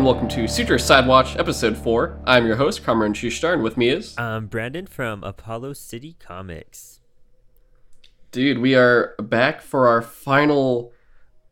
[0.00, 2.22] And welcome to Sutro SideWatch, Episode 4.
[2.24, 4.16] I'm your host, Kamron Schuster, and with me is.
[4.16, 7.00] I'm Brandon from Apollo City Comics.
[8.32, 10.94] Dude, we are back for our final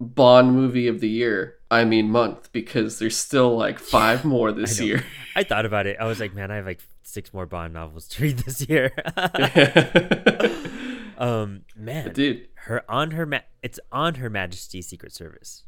[0.00, 1.58] Bond movie of the year.
[1.70, 5.04] I mean, month, because there's still like five more this I year.
[5.36, 5.98] I thought about it.
[6.00, 8.94] I was like, man, I have like six more Bond novels to read this year.
[11.18, 15.64] um, man, Dude, her on her ma- it's on Her Majesty's Secret Service.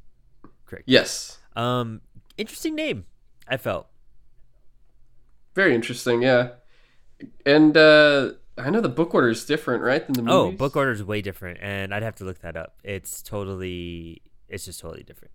[0.65, 0.85] Correct.
[0.87, 1.37] yes.
[1.57, 2.01] Um,
[2.41, 3.05] interesting name.
[3.47, 3.87] I felt.
[5.55, 6.51] Very interesting, yeah.
[7.45, 10.91] And uh I know the book order is different, right, than the Oh, book order
[10.91, 12.77] is way different, and I'd have to look that up.
[12.85, 15.33] It's totally, it's just totally different.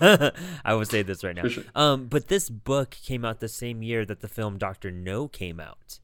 [0.64, 1.48] I will say this right now.
[1.48, 1.64] Sure.
[1.74, 5.58] Um, but this book came out the same year that the film Doctor No came
[5.60, 5.98] out.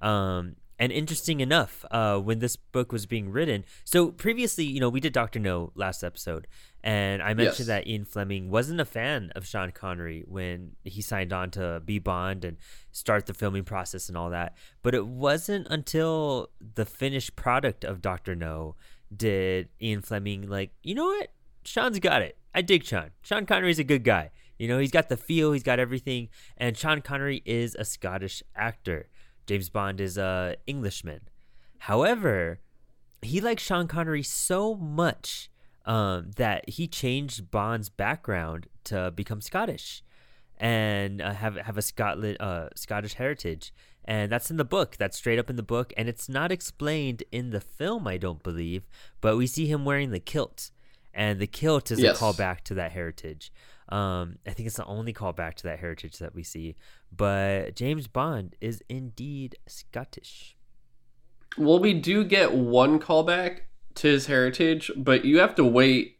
[0.00, 4.90] Um, and interesting enough, uh, when this book was being written, so previously, you know,
[4.90, 6.46] we did Doctor No last episode,
[6.82, 7.84] and I mentioned Yes.
[7.84, 11.98] that Ian Fleming wasn't a fan of Sean Connery when he signed on to be
[11.98, 12.58] Bond and
[12.92, 14.54] start the filming process and all that.
[14.82, 18.76] But it wasn't until the finished product of Doctor No
[19.14, 21.28] did Ian Fleming like, you know what,
[21.64, 22.36] Sean's got it.
[22.54, 23.10] I dig Sean.
[23.22, 24.30] Sean Connery's a good guy.
[24.58, 28.42] You know, he's got the feel, he's got everything, and Sean Connery is a Scottish
[28.54, 29.08] actor.
[29.46, 31.20] James Bond is a Englishman.
[31.78, 32.60] However,
[33.22, 35.50] he liked Sean Connery so much
[35.84, 40.02] um, that he changed Bond's background to become Scottish
[40.56, 44.96] and uh, have have a Scotland uh, Scottish heritage, and that's in the book.
[44.98, 48.42] That's straight up in the book, and it's not explained in the film, I don't
[48.42, 48.86] believe.
[49.20, 50.70] But we see him wearing the kilt,
[51.12, 52.16] and the kilt is Yes.
[52.16, 53.52] a callback to that heritage.
[53.90, 56.76] Um, I think it's the only callback to that heritage that we see.
[57.16, 60.56] But James Bond is indeed Scottish.
[61.56, 63.60] Well, we do get one callback
[63.96, 66.18] to his heritage, but you have to wait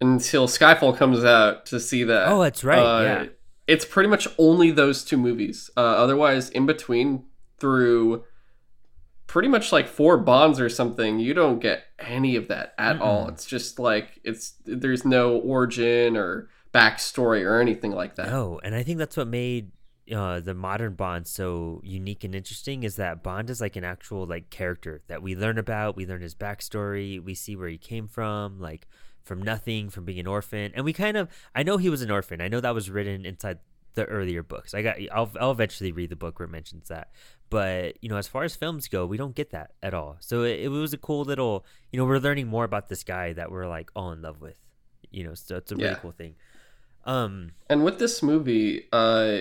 [0.00, 2.28] until Skyfall comes out to see that.
[2.28, 3.26] Oh, that's right, Uh, yeah.
[3.68, 5.70] It's pretty much only those two movies.
[5.76, 7.24] Uh, otherwise, in between,
[7.58, 8.24] through
[9.28, 13.28] pretty much like four bonds or something, you don't get any of that at all.
[13.28, 18.26] It's just like it's there's no origin or backstory or anything like that.
[18.26, 19.70] No, and I think that's what made
[20.12, 24.26] uh, the modern Bond so unique and interesting is that Bond is like an actual
[24.26, 25.96] like character that we learn about.
[25.96, 27.22] We learn his backstory.
[27.22, 28.86] We see where he came from, like
[29.22, 31.28] from nothing, from being an orphan, and we kind of.
[31.54, 32.40] I know he was an orphan.
[32.40, 33.58] I know that was written inside
[33.94, 34.74] the earlier books.
[34.74, 34.96] I got.
[35.12, 35.30] I'll.
[35.40, 37.10] I'll eventually read the book where it mentions that.
[37.50, 40.16] But you know, as far as films go, we don't get that at all.
[40.20, 41.64] So it, it was a cool little.
[41.92, 44.56] You know, we're learning more about this guy that we're like all in love with.
[45.10, 45.94] You know, so it's a really Yeah.
[45.96, 46.34] cool thing.
[47.04, 47.52] Um.
[47.68, 49.40] And with this movie, uh,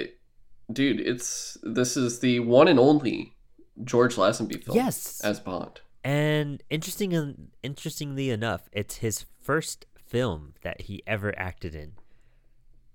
[0.73, 3.35] dude, it's this is the one and only
[3.83, 4.75] George Lazenby film.
[4.77, 5.21] Yes.
[5.23, 5.81] as Bond.
[6.03, 11.93] And interesting, interestingly enough, it's his first film that he ever acted in.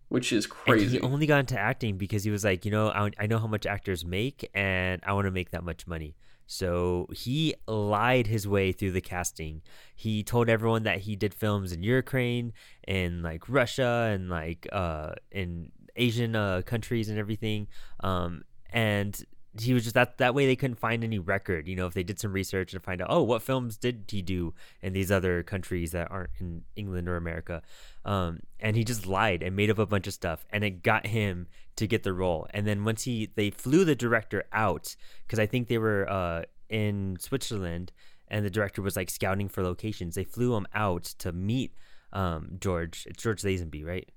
[0.08, 0.98] which is And crazy.
[0.98, 3.46] he only got into acting because he was like, you know, I, I know how
[3.48, 6.16] much actors make, and I want to make that much money.
[6.48, 9.62] So he lied his way through the casting.
[9.96, 12.52] He told everyone that he did films in Ukraine
[12.86, 17.68] and like Russia and like uh in Asian uh, countries and everything.
[18.00, 19.24] Um, and
[19.60, 21.66] he was just that that way they couldn't find any record.
[21.66, 24.22] You know, if they did some research and find out, oh, what films did he
[24.22, 27.62] do in these other countries that aren't in England or America?
[28.04, 31.06] Um, and he just lied and made up a bunch of stuff, and it got
[31.06, 31.46] him
[31.76, 32.46] to get the role.
[32.50, 34.94] And then once he they flew the director out
[35.26, 37.92] because I think they were uh, in Switzerland,
[38.28, 40.14] and the director was like scouting for locations.
[40.14, 41.74] They flew him out to meet
[42.12, 43.06] um, George.
[43.08, 44.10] It's George Lazenby, right?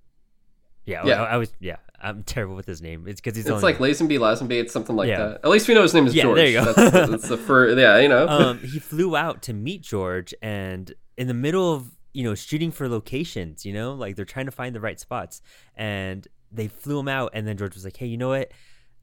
[0.90, 1.24] Yeah, Yeah.
[1.24, 1.52] I, I was.
[1.60, 3.06] Yeah, I'm terrible with his name.
[3.08, 4.60] It's because he's it's only like Lazenby, Lazenby.
[4.60, 5.20] It's something like Yeah.
[5.20, 5.42] that.
[5.44, 6.36] At least we know his name is Yeah, George.
[6.38, 6.74] there you go.
[6.74, 7.78] That's, that's the first.
[7.80, 8.28] Yeah, you know.
[8.28, 12.72] um, he flew out to meet George, and in the middle of you know shooting
[12.72, 15.42] for locations, you know, like they're trying to find the right spots,
[15.76, 18.52] and they flew him out, and then George was like, "Hey, you know what?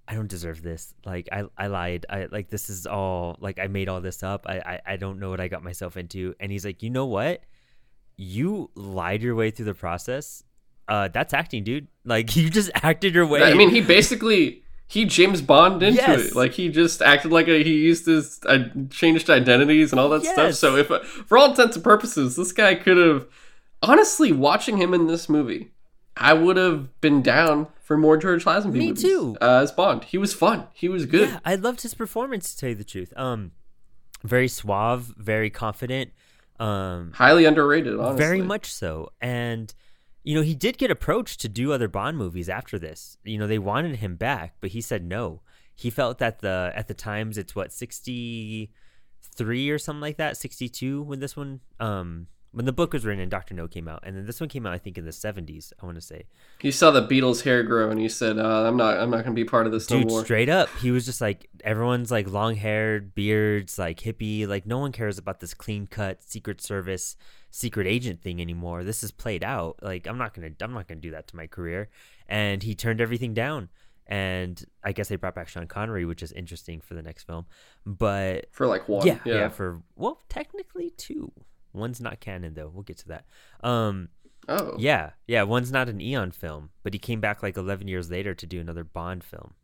[0.08, 0.94] I don't deserve this.
[1.04, 2.06] Like, I I lied.
[2.10, 4.46] I like this is all like I made all this up.
[4.48, 7.06] I I, I don't know what I got myself into." And he's like, "You know
[7.06, 7.42] what?
[8.16, 10.42] You lied your way through the process.
[10.88, 11.88] Uh, that's acting, dude.
[12.04, 13.42] Like you just acted your way.
[13.42, 16.26] I mean, he basically he James Bond into Yes.
[16.26, 16.36] it.
[16.36, 20.24] Like he just acted like a, he used his uh, changed identities and all that
[20.24, 20.54] stuff.
[20.54, 23.26] So if for all intents and purposes, this guy could have
[23.82, 25.72] honestly watching him in this movie,
[26.16, 28.72] I would have been down for more George Lazenby.
[28.72, 29.36] Me movies, too.
[29.40, 30.66] Uh, as Bond, he was fun.
[30.72, 31.28] He was good.
[31.28, 33.12] Yeah, I loved his performance to tell you the truth.
[33.16, 33.52] Um,
[34.24, 36.12] very suave, very confident.
[36.58, 38.16] Um, Highly underrated, honestly.
[38.18, 39.10] very much so.
[39.20, 39.72] And
[40.26, 43.16] you know, he did get approached to do other Bond movies after this.
[43.22, 45.40] You know, they wanted him back, but he said no.
[45.72, 48.72] He felt that the at the times it's what sixty
[49.22, 53.04] three or something like that, sixty two when this one um when the book was
[53.04, 55.04] written and Doctor No came out, and then this one came out I think in
[55.04, 55.72] the seventies.
[55.80, 56.24] I want to say.
[56.58, 58.98] He saw the Beatles' hair grow and he said, uh, "I'm not.
[58.98, 61.04] I'm not going to be part of this Dude, no more." straight up, he was
[61.04, 64.48] just like everyone's like long haired, beards, like hippie.
[64.48, 67.14] Like no one cares about this clean cut Secret Service
[67.50, 68.84] secret agent thing anymore.
[68.84, 69.78] This is played out.
[69.82, 71.88] Like I'm not gonna I'm not gonna do that to my career.
[72.28, 73.68] And he turned everything down.
[74.08, 77.46] And I guess they brought back Sean Connery, which is interesting for the next film.
[77.84, 79.06] But for like one.
[79.06, 79.34] yeah, Yeah.
[79.34, 81.32] yeah, for well, technically two.
[81.72, 82.70] One's not canon though.
[82.72, 83.24] We'll get to that.
[83.62, 84.08] Um,
[84.48, 84.74] oh.
[84.78, 85.42] yeah, yeah.
[85.42, 88.60] One's not an Eon film, but he came back like 11 years later to do
[88.60, 89.54] another Bond film.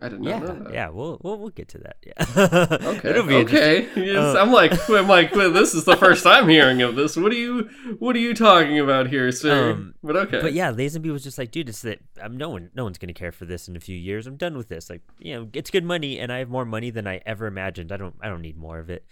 [0.00, 0.72] I did not Yeah, know that.
[0.74, 0.88] yeah.
[0.88, 1.96] We'll, we'll we'll get to that.
[2.04, 2.68] Yeah.
[2.92, 3.10] Okay.
[3.10, 3.88] It'll be okay.
[3.96, 7.16] Yes, Uh, I'm like, I'm like, well, this is the first I'm hearing of this.
[7.16, 7.68] What are you,
[7.98, 9.72] what are you talking about here, sir?
[9.72, 10.40] Um, but okay.
[10.40, 13.12] But yeah, Lazenby was just like, dude, it's that I'm no one, no one's gonna
[13.12, 14.26] care for this in a few years.
[14.26, 14.90] I'm done with this.
[14.90, 17.92] Like, you know, it's good money, and I have more money than I ever imagined.
[17.92, 19.04] I don't, I don't need more of it.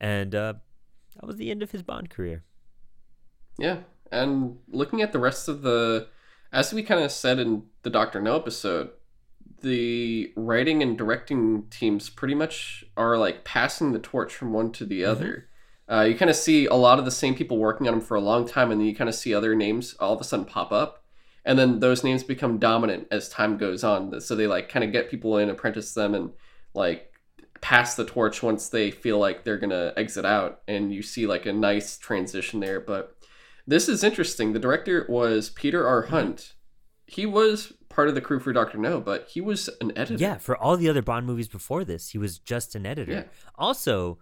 [0.00, 0.54] And uh,
[1.16, 2.44] that was the end of his Bond career.
[3.58, 3.78] Yeah,
[4.10, 6.08] and looking at the rest of the,
[6.52, 8.90] as we kind of said in the Doctor No episode,
[9.62, 14.84] the writing and directing teams pretty much are like passing the torch from one to
[14.84, 15.48] the other.
[15.90, 18.16] Uh, you kind of see a lot of the same people working on them for
[18.16, 20.44] a long time, and then you kind of see other names all of a sudden
[20.44, 21.04] pop up,
[21.44, 24.20] and then those names become dominant as time goes on.
[24.20, 26.30] So they like kind of get people in, apprentice them, and
[26.74, 27.12] like
[27.60, 31.46] pass the torch once they feel like they're gonna exit out, and you see like
[31.46, 32.80] a nice transition there.
[32.80, 33.16] But
[33.66, 34.52] this is interesting.
[34.52, 36.02] The director was Peter R.
[36.02, 36.54] Hunt.
[37.06, 40.18] He was part of the crew for Doctor No, but he was an editor.
[40.18, 43.12] Yeah, for all the other Bond movies before this, he was just an editor.
[43.12, 43.24] Yeah.
[43.56, 44.18] Also,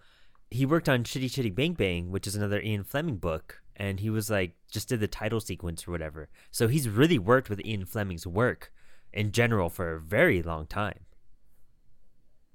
[0.51, 4.11] he worked on Chitty Chitty Bang Bang, which is another Ian Fleming book, and he
[4.11, 6.29] was like just did the title sequence or whatever.
[6.51, 8.73] So he's really worked with Ian Fleming's work
[9.13, 11.07] in general for a very long time.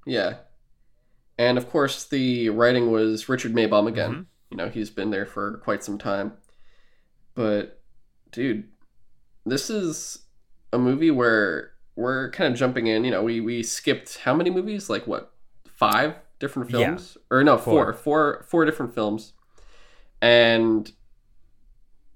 [0.06, 0.40] Yeah.
[1.38, 4.12] And of course, the writing was Richard Maibaum again.
[4.12, 4.26] Mhm.
[4.52, 6.34] You know, he's been there for quite some time.
[7.34, 7.82] But,
[8.30, 8.68] dude,
[9.46, 10.23] this is
[10.74, 13.06] a movie where we're kind of jumping in.
[13.06, 14.90] You know, we, we skipped how many movies?
[14.90, 15.32] Like, what,
[15.66, 17.38] five different films, Yeah.
[17.38, 17.86] Or no, Four.
[17.86, 17.94] four.
[17.94, 19.34] Four, four different films.
[20.22, 20.92] And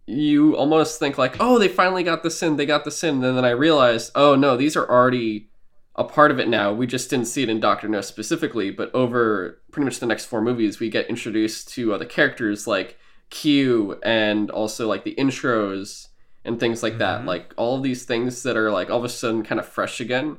[0.05, 3.23] you almost think, like, oh, they finally got this in, they got this in.
[3.23, 5.49] And then I realized, oh, no, these are already
[5.95, 6.71] a part of it now.
[6.71, 10.25] We just didn't see it in Doctor No specifically, but over pretty much the next
[10.25, 12.97] four movies, we get introduced to other characters like
[13.29, 16.06] Q and also like the intros
[16.47, 17.21] and things like that.
[17.21, 17.25] Mhm.
[17.25, 19.99] Like all of these things that are like all of a sudden kind of fresh
[19.99, 20.37] again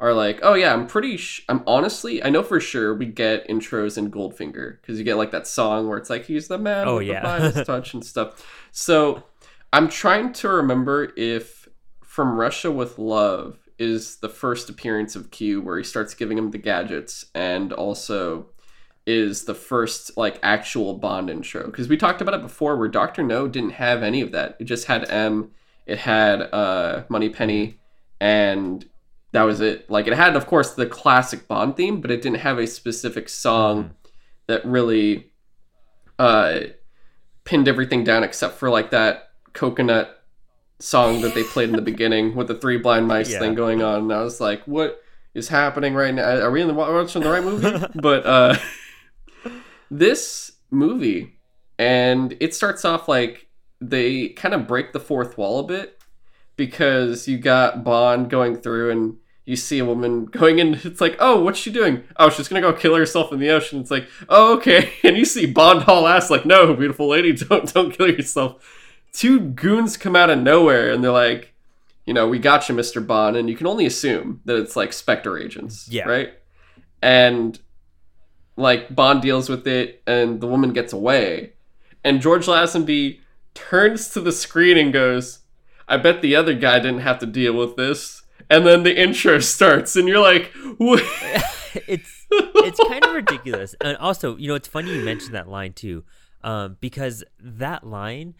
[0.00, 1.16] are like, oh yeah, I'm pretty.
[1.16, 5.16] Sh- I'm honestly, I know for sure we get intros in Goldfinger because you get
[5.16, 7.20] like that song where it's like he's the man Oh, with yeah.
[7.20, 8.44] the finest touch and stuff.
[8.72, 9.22] So
[9.72, 11.68] I'm trying to remember if
[12.02, 16.50] from Russia with Love is the first appearance of Q where he starts giving him
[16.50, 18.46] the gadgets and also
[19.06, 23.22] is the first like actual Bond intro because we talked about it before where Doctor
[23.22, 24.56] No didn't have any of that.
[24.60, 25.50] It just had M,
[25.86, 27.78] it had uh Moneypenny,
[28.20, 28.84] and
[29.32, 29.90] that was it.
[29.90, 33.28] Like it had of course the classic Bond theme, but it didn't have a specific
[33.28, 33.94] song
[34.46, 35.32] that really
[36.18, 36.60] uh
[37.44, 40.22] pinned everything down except for like that coconut
[40.78, 43.38] song that they played in the beginning with the three blind mice Yeah.
[43.40, 45.02] thing going on and i was like what
[45.34, 48.56] is happening right now are we in the watching the right movie but uh
[49.98, 51.38] this movie
[51.78, 53.48] and it starts off like
[53.80, 55.98] they kind of break the fourth wall a bit
[56.56, 60.74] because you got bond going through and you see a woman going in.
[60.82, 62.04] It's like oh what's she doing?
[62.16, 63.80] Oh she's gonna go kill herself in the ocean.
[63.80, 64.92] It's like oh okay.
[65.04, 68.64] And you see bond haul ass like no beautiful lady don't don't kill yourself.
[69.12, 71.52] Two goons come out of nowhere and they're like
[72.06, 73.36] you know we got you mr bond.
[73.36, 76.08] And you can only assume that it's like spectre agents Yeah.
[76.08, 76.32] right?
[77.02, 77.58] And
[78.56, 81.52] like bond deals with it and the woman gets away
[82.04, 83.18] and george lazenby
[83.54, 85.40] turns to the screen and goes
[85.88, 89.38] i bet the other guy didn't have to deal with this and then the intro
[89.40, 90.50] starts and you're like
[91.86, 93.74] it's it's kind of ridiculous.
[93.80, 96.04] And also, you know, it's funny you mentioned that line too,
[96.42, 98.34] um, because that line,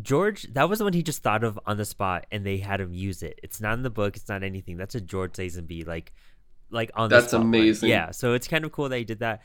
[0.00, 2.80] George, that was the one he just thought of on the spot, and they had
[2.80, 3.38] him use it.
[3.42, 4.16] It's not in the book.
[4.16, 4.76] It's not anything.
[4.76, 6.12] That's a George Lazenby like,
[6.70, 7.08] like on.
[7.10, 7.88] That's amazing.
[7.88, 9.42] Yeah, so it's kind of cool that he did that.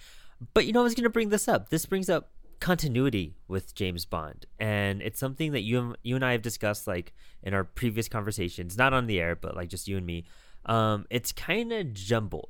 [0.53, 1.69] But you know, I was gonna bring this up.
[1.69, 6.23] This brings up continuity with James Bond, and it's something that you and- you and
[6.25, 7.13] I have discussed like
[7.43, 10.25] in our previous conversations, not on the air, but like just you and me.
[10.65, 12.49] Um, it's kind of jumbled.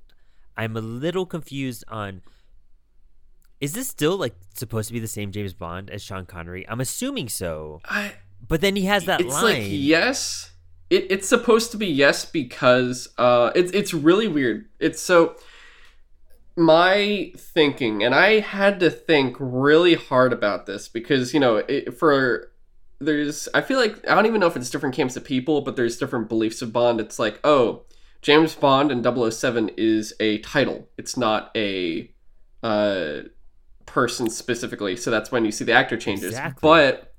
[0.55, 2.21] I'm a little confused on.
[3.59, 6.67] Is this still like supposed to be the same James Bond as Sean Connery?
[6.67, 8.13] I'm assuming so, I,
[8.47, 9.43] but then he has that it's line.
[9.43, 10.51] like yes
[10.93, 15.35] it, it's supposed to be yes because uh it's it's really weird it's so
[16.55, 21.97] my thinking, and I had to think really hard about this because you know, it,
[21.97, 22.51] for
[22.99, 25.75] there's, I feel like I don't even know if it's different camps of people, but
[25.75, 26.99] there's different beliefs of Bond.
[26.99, 27.83] It's like, oh,
[28.21, 30.87] James Bond and 007 is a title.
[30.97, 32.11] It's not a
[32.61, 33.21] uh,
[33.85, 34.95] person specifically.
[34.95, 36.31] So that's when you see the actor changes.
[36.31, 36.59] Exactly.
[36.61, 37.13] But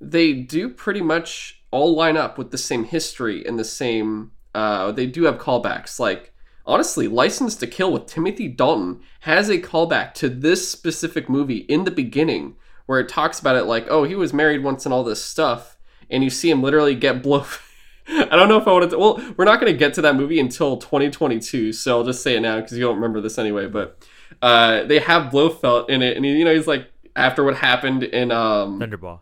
[0.00, 4.30] they do pretty much all line up with the same history and the same.
[4.54, 5.98] Uh, they do have callbacks.
[5.98, 6.32] Like
[6.64, 11.84] honestly, License to Kill with Timothy Dalton has a callback to this specific movie in
[11.84, 12.54] the beginning,
[12.86, 15.76] where it talks about it like, oh, he was married once and all this stuff,
[16.08, 17.44] and you see him literally get blow.
[18.08, 18.98] I don't know if I wanted to.
[18.98, 22.36] Well, we're not going to get to that movie until 2022, so I'll just say
[22.36, 23.66] it now because you don't remember this anyway.
[23.66, 24.04] But
[24.40, 28.02] uh, they have Blofeld in it, and he, you know he's like after what happened
[28.02, 29.20] in um Thunderball.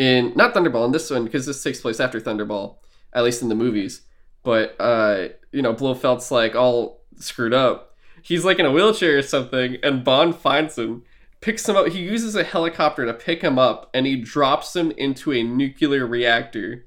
[0.00, 2.76] In not Thunderball in this one because this takes place after Thunderball,
[3.12, 4.00] at least in the movies.
[4.42, 7.94] But uh, you know, Blofeld's like all screwed up.
[8.22, 11.04] He's like in a wheelchair or something, and Bond finds him,
[11.42, 11.88] picks him up.
[11.88, 16.06] He uses a helicopter to pick him up, and he drops him into a nuclear
[16.06, 16.86] reactor.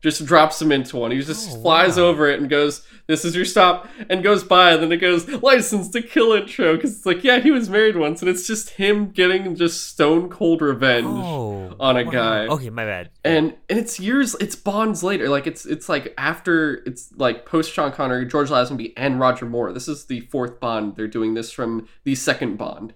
[0.00, 1.10] Just drops him into one.
[1.10, 2.04] He just Oh, flies wow.
[2.04, 4.72] over it and goes, "This is your stop," and goes by.
[4.74, 7.96] And then it goes, "License to Kill" intro because it's like, yeah, he was married
[7.96, 12.10] once, and it's just him getting just stone cold revenge Oh, on a wow.
[12.12, 12.46] guy.
[12.46, 13.10] Okay, my bad.
[13.24, 17.72] and and it's years it's bonds later like it's it's like after it's like post
[17.72, 21.50] sean connery george lazenby and roger moore this is the fourth bond they're doing this
[21.50, 22.94] from the second bond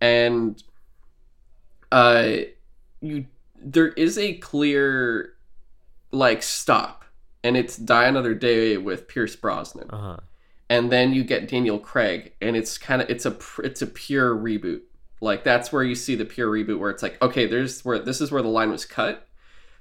[0.00, 0.62] and
[1.92, 2.36] uh
[3.00, 3.26] you
[3.62, 5.33] there is a clear
[6.14, 7.04] like stop
[7.42, 10.16] and it's die another day with pierce brosnan Uh huh.
[10.70, 14.34] and then you get Daniel Craig, and it's kind of it's a it's a pure
[14.34, 14.80] reboot.
[15.20, 18.20] Like that's where you see the pure reboot, where it's like, okay, there's where this
[18.20, 19.26] is where the line was cut,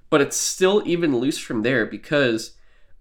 [0.10, 2.52] but it's still even loose from there because,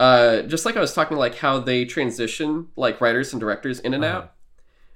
[0.01, 3.95] uh, just like I was talking, like how they transition like writers and directors in
[3.95, 4.17] and Uh-huh.
[4.17, 4.33] out,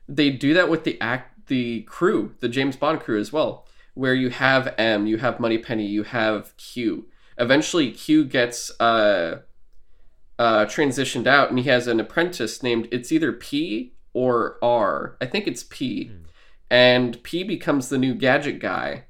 [0.09, 4.15] they do that with the act the crew, the James Bond crew as well, where
[4.15, 7.07] you have M, you have Moneypenny, you have Q.
[7.39, 9.41] Eventually, Q gets uh
[10.39, 15.17] uh, transitioned out, and he has an apprentice named it's either P or R.
[15.21, 16.15] I think it's P, Hmm.
[16.71, 19.05] and P becomes the new gadget guy.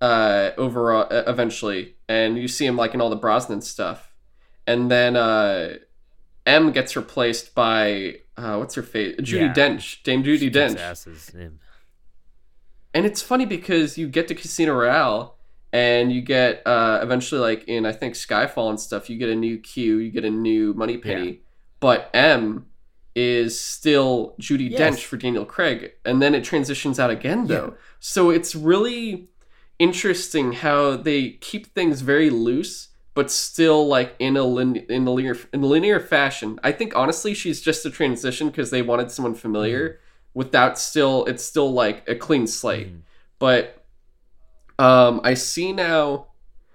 [0.00, 4.12] Uh, over uh, eventually, and you see him like in all the Brosnan stuff,
[4.66, 5.74] and then uh,
[6.44, 9.52] M gets replaced by uh, what's her face, Judi Yeah.
[9.54, 10.74] Dench, Dame Judi She Dench,
[12.94, 15.36] and it's funny because you get to Casino Royale
[15.72, 19.34] and you get uh, eventually like in I think Skyfall and stuff, you get a
[19.34, 21.40] new Q, you get a new Moneypenny,
[21.80, 22.66] but M
[23.14, 24.80] is still Judi Yes.
[24.80, 27.74] Dench for Daniel Craig, and then it transitions out again though.
[28.00, 29.28] So it's really
[29.78, 32.88] interesting how they keep things very loose.
[33.14, 36.58] But still, like in a lin- in a linear in a linear fashion.
[36.64, 40.00] I think honestly, she's just a transition because they wanted someone familiar.
[40.32, 42.88] Without still, it's still like a clean slate.
[42.88, 43.00] Mhm.
[43.38, 43.81] But
[44.78, 46.26] um, I see now.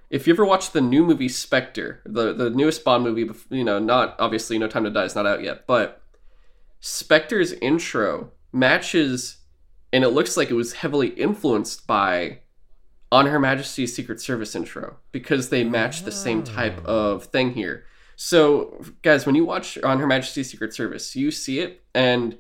[0.10, 3.78] If you ever watched the new movie Spectre, the the newest Bond movie, you know,
[3.80, 6.02] not obviously No Time to Die is not out yet, but
[6.80, 9.38] Spectre's intro matches,
[9.92, 12.40] and it looks like it was heavily influenced by
[13.12, 17.12] On Her Majesty's Secret Service intro because they match the same type Oh.
[17.14, 17.84] of thing here.
[18.16, 22.38] So, guys, when you watch On Her Majesty's Secret Service, you see it, and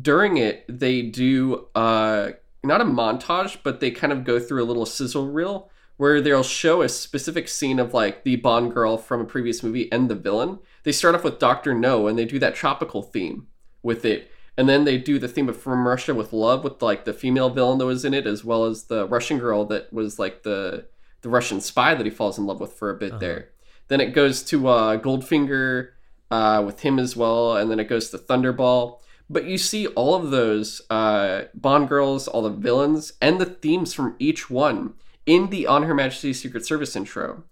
[0.00, 2.30] during it, they do uh,
[2.62, 6.42] not a montage, but they kind of go through a little sizzle reel where they'll
[6.42, 10.14] show a specific scene of like the Bond girl from a previous movie and the
[10.14, 10.58] villain.
[10.82, 13.46] They start off with Doctor No, and they do that tropical theme
[13.82, 17.04] with it, and then they do the theme of From Russia with Love with like
[17.04, 20.18] the female villain that was in it, as well as the Russian girl that was
[20.18, 20.86] like the
[21.22, 23.18] the Russian spy that he falls in love with for a bit Uh-huh.
[23.20, 23.48] there.
[23.88, 25.88] Then it goes to uh, Goldfinger
[26.30, 29.00] uh, with him as well, and then it goes to Thunderball.
[29.32, 33.94] But you see all of those uh, Bond girls, all the villains, and the themes
[33.94, 34.94] from each one
[35.24, 37.44] in the On Her Majesty's Secret Service intro.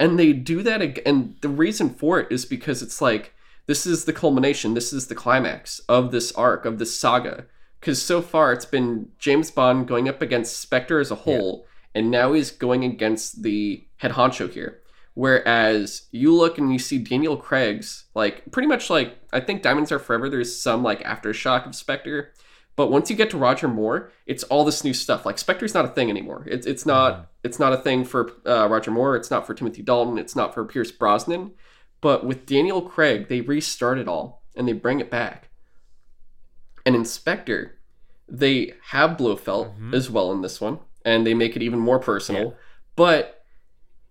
[0.00, 1.02] And they do that again.
[1.04, 3.34] And the reason for it is because it's like,
[3.66, 7.44] this is the culmination, this is the climax of this arc, of this saga.
[7.78, 12.10] Because so far it's been James Bond going up against Spectre as a whole, and
[12.10, 14.80] now he's going against the head honcho here.
[15.18, 19.90] Whereas you look and you see Daniel Craig's, like, pretty much like, I think Diamonds
[19.90, 22.32] Are Forever, there's some, like, aftershock of Spectre.
[22.76, 25.26] But once you get to Roger Moore, it's all this new stuff.
[25.26, 26.44] Like Spectre's not a thing anymore.
[26.48, 29.16] It's it's not it's not a thing for uh, Roger Moore.
[29.16, 30.16] It's not for Timothy Dalton.
[30.18, 31.50] It's not for Pierce Brosnan.
[32.00, 35.48] But with Daniel Craig, they restart it all and they bring it back.
[36.86, 37.80] And in Spectre,
[38.28, 39.92] they have Blofeld Mhm.
[39.92, 42.42] as well in this one, and they make it even more personal.
[42.44, 42.50] Yeah.
[42.94, 43.37] But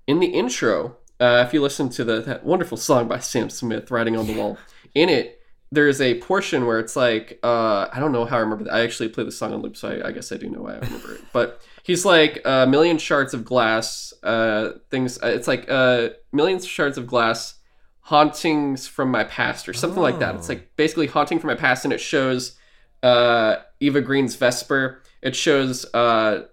[0.07, 3.91] in the intro, uh, if you listen to the that wonderful song by Sam Smith,
[3.91, 4.57] "Writing on the Wall,"
[4.95, 5.33] in it
[5.69, 8.73] there's a portion where it's like uh, I don't know how I remember that.
[8.73, 10.75] I actually play the song on loop, so I, I guess I do know why
[10.75, 11.21] I remember it.
[11.33, 15.21] But he's like a million shards of glass, uh, things.
[15.21, 17.55] Uh, it's like uh, millions of shards of glass,
[18.01, 20.35] hauntings from my past, or something like that.
[20.35, 20.53] It's Oh.
[20.53, 22.57] like basically haunting from my past, and it shows
[23.03, 25.01] uh, Eva Green's Vesper.
[25.21, 26.43] It shows uh,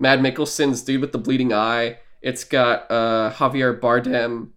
[0.00, 1.98] Mads Mikkelsen's dude with the bleeding eye.
[2.24, 4.48] It's got uh, Javier Bardem,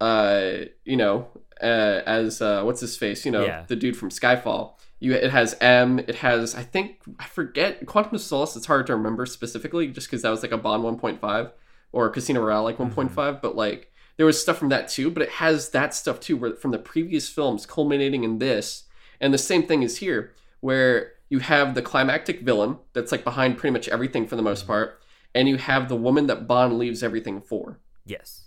[0.00, 1.28] uh, you know,
[1.62, 3.64] uh, as uh, what's his face, you know, Yeah.
[3.66, 4.74] the dude from Skyfall.
[5.00, 5.98] You, it has M.
[5.98, 8.54] It has, I think, I forget Quantum of Solace.
[8.56, 11.50] It's hard to remember specifically, just because that was like a Bond 1.5
[11.92, 13.40] or Casino Royale like 1.5.
[13.40, 15.10] But like there was stuff from that too.
[15.10, 18.84] But it has that stuff too, where from the previous films culminating in this,
[19.20, 23.56] and the same thing is here, where you have the climactic villain that's like behind
[23.58, 25.00] pretty much everything for the most part,
[25.36, 27.78] and you have the woman that Bond leaves everything for.
[28.06, 28.46] Yes.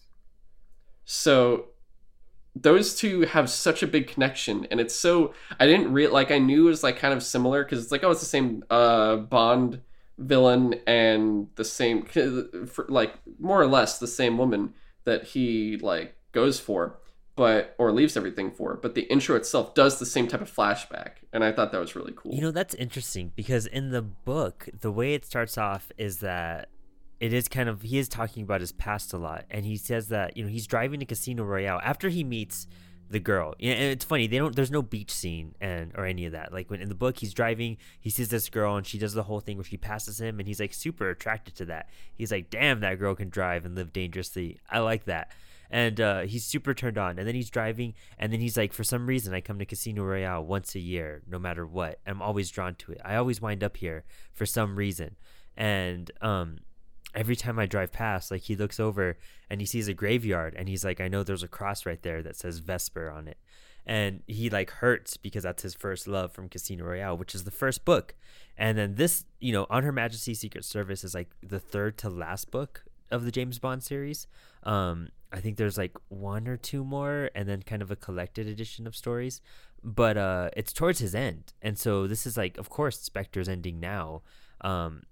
[1.06, 1.68] So
[2.56, 6.40] those two have such a big connection and it's so I didn't real like I
[6.40, 9.18] knew it was like kind of similar because it's like oh it's the same uh
[9.18, 9.82] Bond
[10.18, 14.74] villain and the same for, like more or less the same woman
[15.06, 16.98] that he like goes for
[17.36, 21.20] but or leaves everything for but the intro itself does the same type of flashback
[21.32, 22.34] and I thought that was really cool.
[22.34, 26.70] You know, that's interesting because in the book, the way it starts off is that
[27.20, 30.08] it is kind of he is talking about his past a lot and he says
[30.08, 32.68] that, you know, he's driving to Casino Royale after he meets
[33.10, 33.56] the girl.
[33.60, 36.54] And it's funny, they don't there's no beach scene and or any of that.
[36.54, 39.24] Like when in the book he's driving, he sees this girl and she does the
[39.24, 41.90] whole thing where she passes him and he's like super attracted to that.
[42.16, 45.32] He's like, "Damn, that girl can drive and live dangerously." I like that.
[45.72, 47.20] And uh, he's super turned on.
[47.20, 50.04] And then he's driving, and then he's like, for some reason, I come to Casino
[50.04, 52.00] Royale once a year, no matter what.
[52.08, 53.02] I'm always drawn to it.
[53.06, 54.04] I always wind up here
[54.34, 55.16] for some reason.
[55.56, 56.58] And um,
[57.16, 59.18] every time I drive past, like he looks over
[59.50, 62.22] and he sees a graveyard, and he's like, I know there's a cross right there
[62.22, 63.38] that says Vesper on it.
[63.86, 67.52] And he like hurts because that's his first love from Casino Royale, which is the
[67.52, 68.14] first book.
[68.56, 72.10] And then this, you know, On Her Majesty's Secret Service is like the third to
[72.10, 74.28] last book of the James Bond series.
[74.64, 78.48] Um, I think there's like one or two more, and then kind of a collected
[78.48, 79.42] edition of stories.
[79.84, 83.80] But uh, it's towards his end, and so this is like, of course, Spectre's ending
[83.80, 84.24] now.
[84.62, 85.04] Um,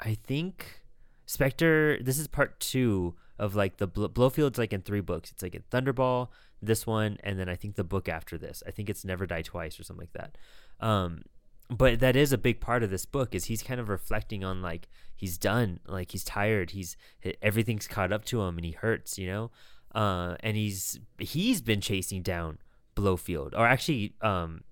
[0.00, 0.80] I think
[1.28, 1.98] Spectre.
[2.00, 5.30] This is part two of like the Bl- Blowfield's like in three books.
[5.30, 6.28] It's like in Thunderball,
[6.62, 8.62] this one, and then I think the book after this.
[8.66, 10.38] I think it's Never Die Twice or something like that.
[10.80, 11.24] Um,
[11.68, 14.62] but that is a big part of this book is he's kind of reflecting on
[14.62, 16.96] like he's done like he's tired he's
[17.42, 19.50] everything's caught up to him and he hurts you know
[19.94, 22.56] uh and he's he's been chasing down
[22.94, 24.62] blowfield or actually um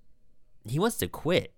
[0.65, 1.56] he wants to quit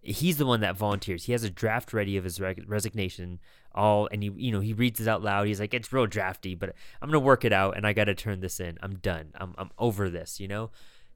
[0.00, 1.24] he's the one that volunteers.
[1.24, 3.40] He has a draft ready of his re- resignation
[3.76, 5.46] all and he you know he reads it out loud.
[5.46, 8.40] He's like it's real drafty but i'm gonna work it out and i gotta turn
[8.40, 8.78] this in.
[8.82, 9.32] I'm done.
[9.34, 10.70] I'm, I'm over this you know?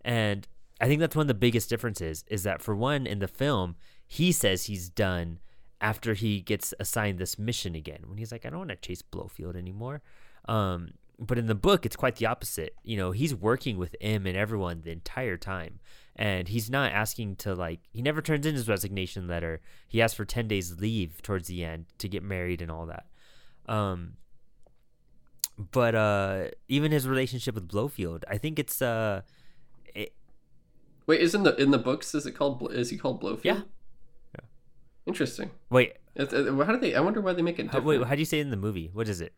[0.05, 0.47] And
[0.81, 3.77] I think that's one of the biggest differences is that for one in the film
[4.07, 5.39] he says he's done
[5.81, 9.03] after he gets assigned this mission again when he's like I don't want to chase
[9.03, 10.03] Blowfield anymore.
[10.47, 12.75] Um, but in the book it's quite the opposite.
[12.83, 15.81] You know he's working with M and everyone the entire time,
[16.17, 19.61] and he's not asking to like he never turns in his resignation letter.
[19.89, 23.07] He asks for ten days leave towards the end to get married and all that.
[23.67, 24.15] Um,
[25.73, 29.23] but uh, even his relationship with Blowfield, I think it's uh.
[29.95, 30.15] It,
[31.07, 33.45] Wait, is in the in the books is it called is he called Blowfield?
[33.45, 33.61] Yeah.
[34.35, 34.47] Yeah.
[35.07, 35.51] Interesting.
[35.71, 36.27] Wait, uh,
[36.65, 36.95] how do they?
[36.95, 38.57] I wonder why they make it how, wait, how do you say it in the
[38.57, 38.91] movie?
[38.93, 39.33] What is it?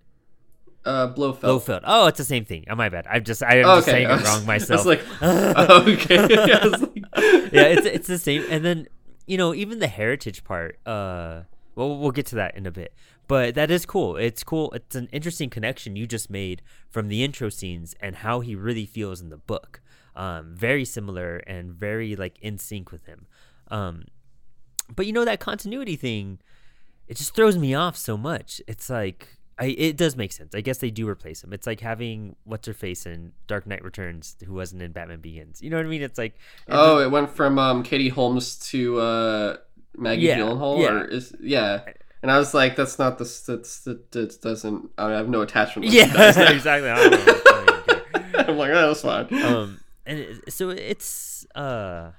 [0.84, 1.40] Uh, Blowfeld.
[1.40, 1.80] Blowfield.
[1.84, 2.64] Oh, it's the same thing.
[2.68, 3.06] Oh, my bad.
[3.08, 4.84] I'm just I'm Oh, just saying it wrong I was myself.
[4.86, 6.18] like, okay.
[6.18, 7.04] Like-
[7.52, 8.44] yeah, it's it's the same.
[8.50, 8.88] And then
[9.26, 10.78] you know even the heritage part.
[10.86, 11.42] Uh,
[11.74, 12.92] well, we'll get to that in a bit.
[13.28, 14.16] But that is cool.
[14.16, 14.70] It's cool.
[14.72, 18.84] It's an interesting connection you just made from the intro scenes and how he really
[18.84, 19.80] feels in the book.
[20.14, 23.26] Um, very similar and very like in sync with him.
[23.68, 24.04] Um,
[24.94, 26.40] but you know that continuity thing,
[27.08, 28.60] it just throws me off so much.
[28.66, 30.54] It's like I it does make sense.
[30.54, 31.52] I guess they do replace him.
[31.52, 35.60] It's like having what's her face in Dark Knight Returns who wasn't in Batman Begins.
[35.62, 36.02] You know what I mean?
[36.02, 36.36] It's like
[36.68, 39.56] oh, it went from um, Katie Holmes to uh,
[39.96, 40.90] Maggie Yeah, Gyllenhaal, yeah.
[40.90, 41.80] or is yeah.
[42.22, 44.90] And I was like, that's not the that's that that doesn't.
[44.96, 45.90] I have no attachment.
[45.90, 46.04] Yeah,
[46.50, 46.88] exactly.
[46.88, 47.18] I don't know.
[47.18, 47.82] I
[48.34, 49.42] don't I'm like, oh, that's fine.
[49.44, 52.12] um, and it, so it's uh,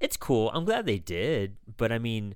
[0.00, 0.50] it's cool.
[0.54, 2.34] I'm glad they did, but I mean,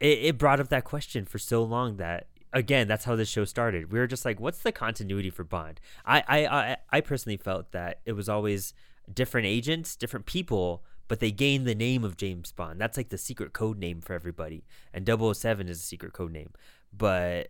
[0.00, 3.44] it, it brought up that question for so long that again, that's how this show
[3.44, 3.92] started.
[3.92, 5.80] We were just like, what's the continuity for Bond?
[6.04, 8.74] I I I, I personally felt that it was always
[9.12, 10.84] different agents, different people.
[11.08, 12.80] But they gained the name of James Bond.
[12.80, 14.64] That's like the secret code name for everybody.
[14.94, 16.52] And 007 is a secret code name.
[16.92, 17.48] But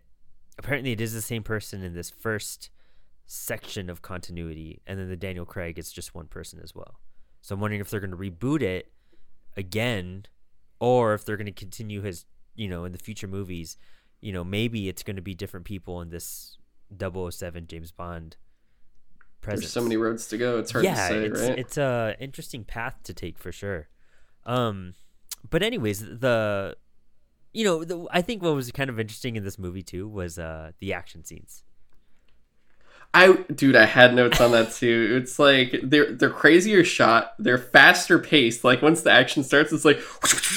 [0.57, 2.69] apparently it is the same person in this first
[3.25, 6.99] section of continuity and then the daniel craig is just one person as well
[7.41, 8.91] So I'm wondering if they're going to reboot it
[9.55, 10.25] again,
[10.79, 13.77] or if they're going to continue his, you know, in the future movies.
[14.23, 16.57] You know, maybe it's going to be different people in this
[16.97, 18.37] 007 James Bond.
[19.41, 19.65] Presence.
[19.65, 20.57] There's so many roads to go.
[20.59, 21.59] It's hard yeah, to say, it's, right?
[21.59, 23.89] It's a interesting path to take for sure.
[24.45, 24.93] Um,
[25.49, 26.77] but anyways, the
[27.51, 30.39] you know, the, I think what was kind of interesting in this movie too was
[30.39, 31.63] uh the action scenes.
[33.13, 35.19] I dude, I had notes on that too.
[35.21, 38.63] It's like they're they're crazier shot, they're faster paced.
[38.63, 39.99] Like once the action starts, it's like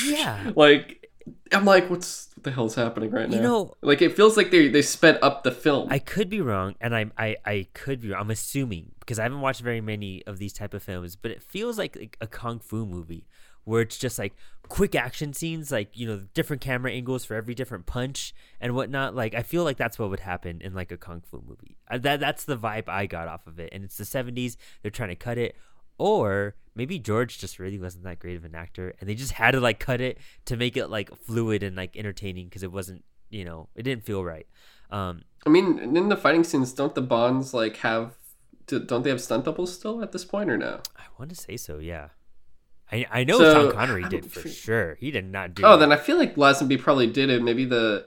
[0.04, 1.05] yeah, like
[1.52, 3.36] I'm like, what's what the hell's happening right now?
[3.36, 5.88] You know, like it feels like they they sped up the film.
[5.90, 8.10] I could be wrong, and I I I could be.
[8.10, 8.20] Wrong.
[8.20, 11.42] I'm assuming because I haven't watched very many of these type of films, but it
[11.42, 13.26] feels like, like a kung fu movie
[13.66, 14.32] where it's just like
[14.68, 19.14] quick action scenes, like you know, different camera angles for every different punch and whatnot.
[19.14, 21.76] Like I feel like that's what would happen in like a kung fu movie.
[21.90, 23.70] Uh, that that's the vibe I got off of it.
[23.72, 25.56] And it's the '70s; they're trying to cut it,
[25.98, 29.52] or maybe George just really wasn't that great of an actor, and they just had
[29.52, 33.04] to like cut it to make it like fluid and like entertaining because it wasn't,
[33.30, 34.46] you know, it didn't feel right.
[34.90, 38.14] Um, I mean, in the fighting scenes, don't the Bonds like have?
[38.66, 40.80] Don't they have stunt doubles still at this point or no?
[40.96, 41.78] I want to say so.
[41.78, 42.08] Yeah.
[42.90, 44.96] I, I know So, Sean Connery did for sure.
[44.96, 45.64] He did not do.
[45.64, 45.78] Oh, it.
[45.78, 47.42] then I feel like Lazenby probably did it.
[47.42, 48.06] Maybe the,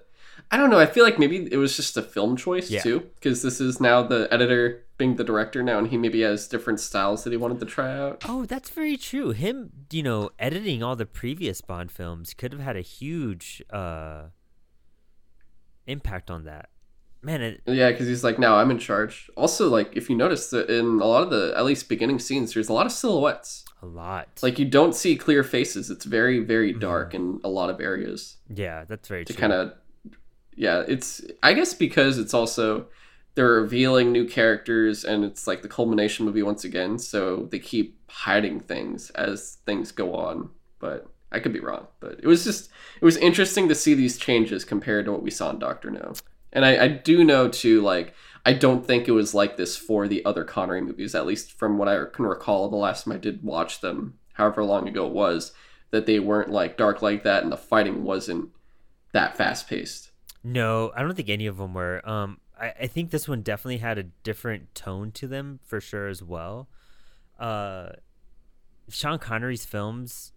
[0.51, 0.79] I don't know.
[0.79, 2.81] I feel like maybe it was just a film choice Yeah.
[2.81, 6.47] too, because this is now the editor being the director now, and he maybe has
[6.47, 8.23] different styles that he wanted to try out.
[8.27, 9.31] Oh, that's very true.
[9.31, 14.23] Him, you know, editing all the previous Bond films could have had a huge uh
[15.87, 16.69] impact on that.
[17.21, 19.29] Man, it, Yeah, because he's like, now I'm in charge.
[19.35, 22.53] Also, like if you notice that in a lot of the at least beginning scenes,
[22.53, 23.65] there's a lot of silhouettes.
[23.81, 24.27] a lot.
[24.41, 25.89] Like you don't see clear faces.
[25.89, 28.37] It's very very dark in a lot of areas.
[28.53, 29.33] yeah, that's very true.
[29.35, 29.73] to kind of
[30.59, 32.85] yeah it's i guess because it's also
[33.33, 37.97] they're revealing new characters and it's like the culmination movie once again so they keep
[38.11, 42.69] hiding things as things go on but i could be wrong but it was just
[43.01, 46.13] it was interesting to see these changes compared to what we saw in dr no.
[46.51, 48.13] And i, I do know too like
[48.45, 51.77] i don't think it was like this for the other connery movies at least from
[51.77, 55.13] what i can recall the last time i did watch them however long ago it
[55.13, 55.53] was
[55.91, 58.49] that they weren't like dark like that and the fighting wasn't
[59.13, 60.08] that fast paced
[60.43, 62.07] No, I don't think any of them were.
[62.07, 66.07] Um, I, I think this one definitely had a different tone to them for sure
[66.07, 66.69] as well.
[67.39, 67.89] Uh,
[68.89, 70.31] Sean Connery's films.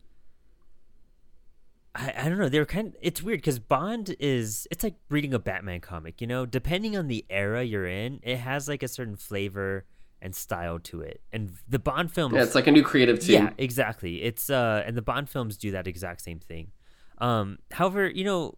[1.95, 2.49] I, I don't know.
[2.49, 2.89] They're kind.
[2.89, 4.67] Of, it's weird because Bond is.
[4.71, 6.21] It's like reading a Batman comic.
[6.21, 9.85] You know, depending on the era you're in, it has like a certain flavor
[10.21, 11.21] and style to it.
[11.33, 12.35] And the Bond films.
[12.35, 13.45] Yeah, it's like a new creative team.
[13.45, 14.23] Yeah, exactly.
[14.23, 16.73] It's uh, and the Bond films do that exact same thing.
[17.19, 18.57] Um, however, you know,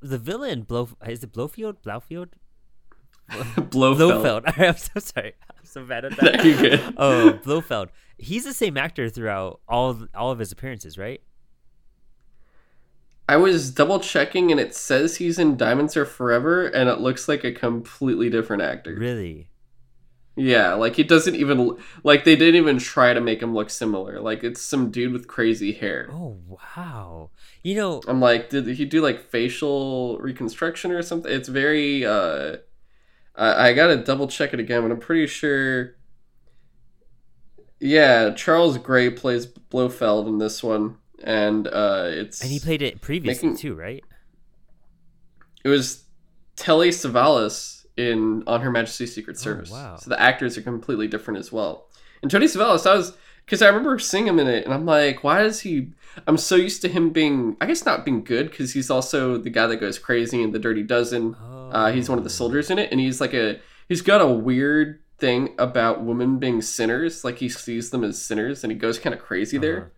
[0.00, 2.28] the villain Blow is it Blowfield, Blowfield,
[3.70, 3.70] Blofeld.
[3.70, 4.44] Blofeld.
[4.58, 5.34] I'm so sorry.
[5.50, 6.44] I'm so bad at that.
[6.44, 6.94] You're good.
[6.96, 7.88] oh, Blofeld.
[8.16, 11.20] He's the same actor throughout all all of his appearances, right?
[13.28, 17.28] I was double checking and it says he's in Diamonds Are Forever and it looks
[17.28, 18.94] like a completely different actor.
[18.94, 19.50] Really?
[20.40, 24.20] Yeah, like he doesn't even like they didn't even try to make him look similar.
[24.20, 26.08] Like it's some dude with crazy hair.
[26.12, 27.30] Oh wow.
[27.64, 31.32] You know, I'm like, did he do like facial reconstruction or something?
[31.32, 32.58] It's very uh
[33.34, 35.96] I, I gotta double check it again, but I'm pretty sure
[37.80, 40.98] Yeah, Charles Gray plays Blofeld in this one.
[41.22, 44.04] And uh it's and he played it previously Making- too, right?
[45.64, 46.04] It was
[46.54, 49.70] Telly Savalas in On Her Majesty's Secret Service.
[49.72, 49.96] Oh, wow.
[49.96, 51.88] So the actors are completely different as well.
[52.22, 55.24] And Tony Savalas, I was because I remember seeing him in it, and I'm like,
[55.24, 55.90] why is he?
[56.26, 59.50] I'm so used to him being, I guess not being good, because he's also the
[59.50, 61.34] guy that goes crazy in The Dirty Dozen.
[61.34, 62.32] Uh, he's one of the Oh.
[62.32, 63.58] soldiers in it, and he's like a,
[63.88, 67.24] he's got a weird thing about women being sinners.
[67.24, 69.92] Like he sees them as sinners, and he goes kind of crazy there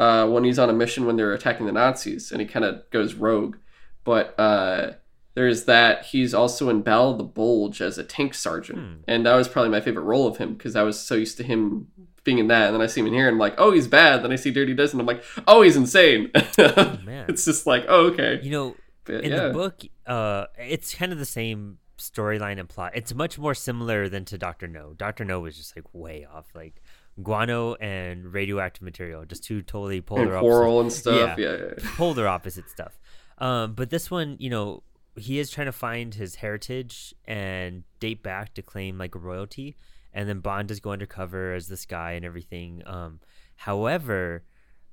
[0.00, 2.88] uh, when he's on a mission when they're attacking the Nazis, and he kind of
[2.90, 3.56] goes rogue.
[4.04, 4.92] But uh,
[5.38, 6.04] there's that.
[6.06, 8.94] He's also in Battle of the Bulge as a tank sergeant, Hmm.
[9.06, 11.44] and that was probably my favorite role of him because I was so used to
[11.44, 11.86] him
[12.24, 13.86] being in that, and then I see him in here, and I'm like, oh, he's
[13.86, 14.22] bad.
[14.24, 16.30] Then I see Dirty Dozen, and I'm like, oh, he's insane.
[16.58, 17.26] man.
[17.28, 18.40] it's just like, oh, okay.
[18.42, 19.46] You know, But, in yeah.
[19.48, 22.92] the book, uh, it's kind of the same storyline and plot.
[22.94, 24.92] It's much more similar than to Doctor No.
[24.94, 26.82] Doctor No was just like way off, like
[27.22, 31.38] guano and radioactive material, just two totally and polar opposite, coral and stuff.
[31.38, 31.50] Yeah.
[31.50, 31.88] Yeah, yeah.
[31.96, 32.98] polar opposite stuff.
[33.38, 34.82] Um, but this one, you know,
[35.18, 39.76] he is trying to find his heritage and date back to claim like royalty,
[40.12, 42.82] and then Bond does go undercover as this guy and everything.
[42.86, 43.20] Um,
[43.56, 44.44] however,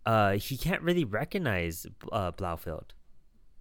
[0.06, 2.90] uh, he can't really recognize uh, Blaufeld.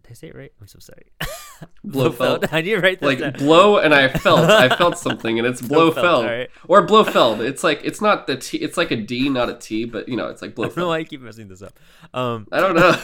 [0.03, 0.53] Did I say it right?
[0.61, 1.13] I'm so sorry.
[1.85, 2.47] Blofeld.
[2.53, 3.33] I need to write that like down.
[3.35, 6.51] blow and I felt I felt something and it's Blofeld, Blofeld alright.
[6.69, 7.41] or Blofeld.
[7.41, 8.59] It's like it's not the T.
[8.59, 10.83] It's like a D, not a T, but you know it's like I don't know
[10.85, 10.89] Blofeld.
[10.89, 11.79] why I keep messing this up.
[12.13, 13.01] Um, I don't know.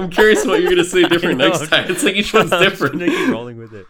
[0.00, 1.90] I'm curious what you're gonna say different know, next time.
[1.90, 2.98] It's like each one's I'm different.
[2.98, 3.86] gonna keep rolling with it.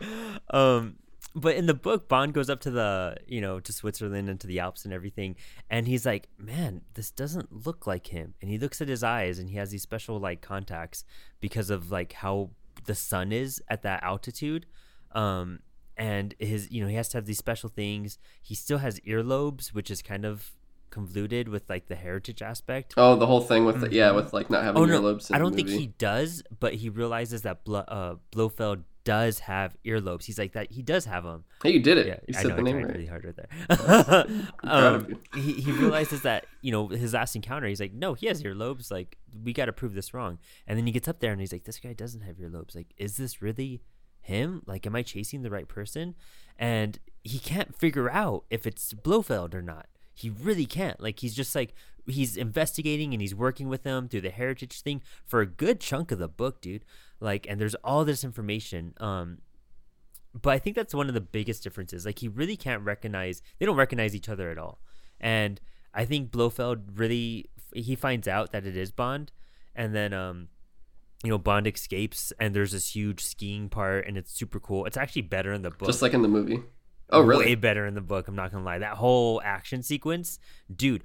[0.50, 0.96] Um,
[1.34, 4.46] but in the book, Bond goes up to the you know to Switzerland and to
[4.46, 5.36] the Alps and everything,
[5.68, 9.38] and he's like, "Man, this doesn't look like him." And he looks at his eyes,
[9.38, 11.04] and he has these special like contacts
[11.40, 12.50] because of like how
[12.86, 14.66] the sun is at that altitude.
[15.12, 15.60] Um,
[15.96, 18.18] and his you know he has to have these special things.
[18.42, 20.50] He still has earlobes, which is kind of
[20.90, 22.94] convoluted with like the heritage aspect.
[22.96, 25.30] Oh, the whole thing with the, yeah, with like not having Oh no, earlobes.
[25.30, 29.76] In I don't think he does, but he realizes that Blo- uh, Blofeld does have
[29.84, 30.24] earlobes.
[30.24, 30.70] He's like that.
[30.70, 31.44] He does have them.
[31.62, 32.06] Hey, you did it.
[32.06, 32.56] Yeah, you I said know.
[32.56, 32.86] the name right.
[32.86, 34.26] really hard right there.
[34.64, 37.66] um, he he realizes that you know his last encounter.
[37.66, 38.90] He's like, no, he has earlobes.
[38.90, 40.38] Like we got to prove this wrong.
[40.66, 42.74] And then he gets up there and he's like, this guy doesn't have earlobes.
[42.74, 43.80] Like, is this really
[44.20, 44.62] him?
[44.66, 46.14] Like, am I chasing the right person?
[46.58, 49.86] And he can't figure out if it's Blofeld or not.
[50.14, 51.00] He really can't.
[51.00, 51.74] Like, he's just like
[52.06, 56.10] he's investigating and he's working with them through the heritage thing for a good chunk
[56.10, 56.84] of the book, dude.
[57.20, 58.94] Like, and there's all this information.
[58.98, 59.38] Um,
[60.34, 62.06] but I think that's one of the biggest differences.
[62.06, 64.80] Like he really can't recognize they don't recognize each other at all.
[65.20, 65.60] And
[65.92, 69.32] I think Blofeld really he finds out that it is Bond
[69.74, 70.48] and then um
[71.24, 74.86] you know Bond escapes and there's this huge skiing part and it's super cool.
[74.86, 75.88] It's actually better in the book.
[75.88, 76.62] Just like in the movie.
[77.12, 77.46] Oh, really?
[77.46, 78.78] Way better in the book, I'm not going to lie.
[78.78, 80.38] That whole action sequence,
[80.74, 81.04] dude,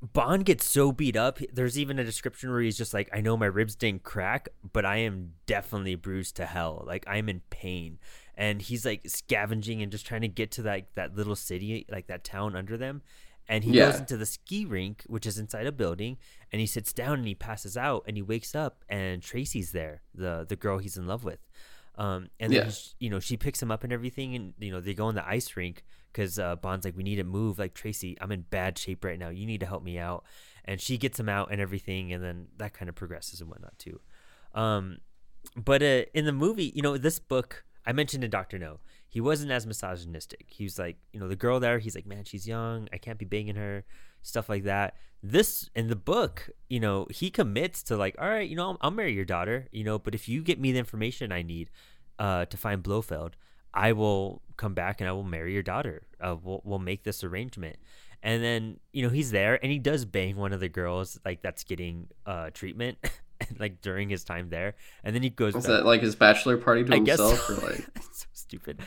[0.00, 1.38] Bond gets so beat up.
[1.52, 4.84] There's even a description where he's just like, I know my ribs didn't crack, but
[4.84, 6.82] I am definitely bruised to hell.
[6.86, 7.98] Like I'm in pain.
[8.36, 12.08] And he's like scavenging and just trying to get to that that little city, like
[12.08, 13.02] that town under them.
[13.48, 13.90] And he Yeah.
[13.90, 16.16] goes into the ski rink, which is inside a building,
[16.50, 20.02] and he sits down and he passes out and he wakes up and Tracy's there,
[20.14, 21.46] the the girl he's in love with.
[21.96, 24.94] Um, and then you know she picks him up and everything, and you know they
[24.94, 27.58] go in the ice rink because uh, Bond's like, we need to move.
[27.58, 29.30] Like Tracy, I'm in bad shape right now.
[29.30, 30.24] You need to help me out.
[30.64, 33.78] And she gets him out and everything, and then that kind of progresses and whatnot
[33.78, 34.00] too.
[34.54, 34.98] Um,
[35.56, 38.78] but uh, in the movie, you know, this book I mentioned in Doctor No,
[39.08, 40.46] he wasn't as misogynistic.
[40.48, 42.88] He was like, you know, the girl there, he's like, man, she's young.
[42.92, 43.84] I can't be banging her,
[44.22, 44.96] stuff like that.
[45.22, 48.78] This in the book, you know, he commits to like, all right, you know, I'll,
[48.80, 51.70] I'll marry your daughter, you know, but if you get me the information I need
[52.18, 53.36] uh, to find Blofeld,
[53.72, 56.02] I will come back and I will marry your daughter.
[56.20, 57.76] Uh, we'll we'll make this arrangement.
[58.22, 61.42] And then you know he's there and he does bang one of the girls like
[61.42, 62.98] that's getting uh treatment
[63.58, 64.74] like during his time there.
[65.04, 67.46] And then he goes Is back- that like his bachelor party to I guess himself,
[67.46, 67.54] so.
[67.54, 67.86] or like?
[68.12, 68.80] So stupid.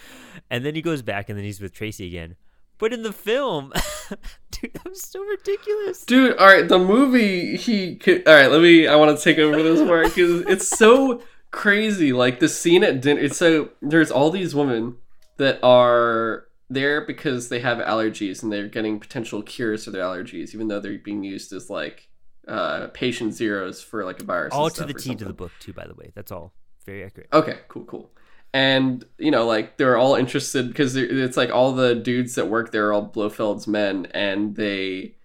[0.52, 2.36] And then he goes back, and then he's with Tracy again.
[2.78, 3.72] But in the film,
[4.52, 6.04] dude, that was so ridiculous.
[6.06, 8.28] Dude, all right, the movie he could.
[8.28, 8.88] All right, let me.
[8.88, 12.12] I want to take over this part because it's so crazy.
[12.14, 13.22] Like the scene at dinner.
[13.22, 14.98] It's so there's all these women
[15.38, 20.54] that are there because they have allergies and they're getting potential cures for their allergies,
[20.54, 22.10] even though they're being used as like
[22.48, 24.54] uh, patient zeros for like a virus.
[24.54, 25.74] All to the T to the book, too.
[25.74, 26.54] By the way, that's all
[26.86, 27.30] very accurate.
[27.34, 28.12] Okay, cool, cool.
[28.56, 32.72] And you know, like they're all interested because it's like all the dudes that work
[32.72, 35.16] there are all Blofeld's men, and they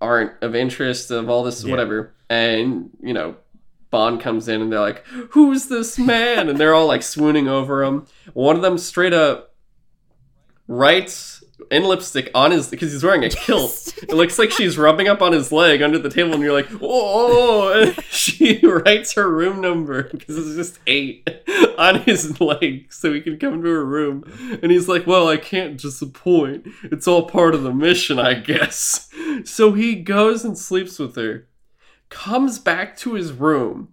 [0.00, 1.70] aren't of interest of all this Yeah.
[1.70, 2.12] whatever.
[2.28, 3.36] And you know,
[3.92, 7.84] Bond comes in and they're like, "Who's this man?" and they're all like swooning over
[7.84, 8.06] him.
[8.34, 9.54] One of them straight up
[10.66, 11.41] writes
[11.72, 13.94] in lipstick on his because he's wearing a kilt.
[14.02, 16.68] It looks like she's rubbing up on his leg under the table, and you're like,
[16.80, 21.28] "Oh!" And she writes her room number because it's just eight
[21.78, 24.24] on his leg, so he can come to her room.
[24.62, 26.66] And he's like, "Well, I can't disappoint.
[26.84, 29.08] It's all part of the mission, I guess."
[29.44, 31.48] So he goes and sleeps with her,
[32.10, 33.91] comes back to his room.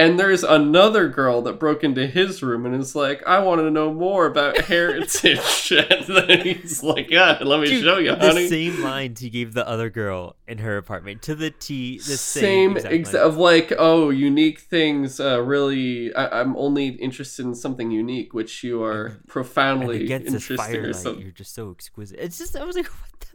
[0.00, 3.70] And there's another girl that broke into his room and is like, I want to
[3.70, 5.72] know more about heritage.
[5.90, 9.54] and then he's like, Yeah, let me Dude, show you, the same lines he gave
[9.54, 11.98] the other girl in her apartment to the T.
[11.98, 13.22] The same same, exact ex- line.
[13.22, 18.64] of like oh unique things uh, really I- i'm only interested in something unique which
[18.64, 22.18] you are and profoundly this interested or firelight, you're just so exquisite.
[22.20, 23.26] It's just I was like, what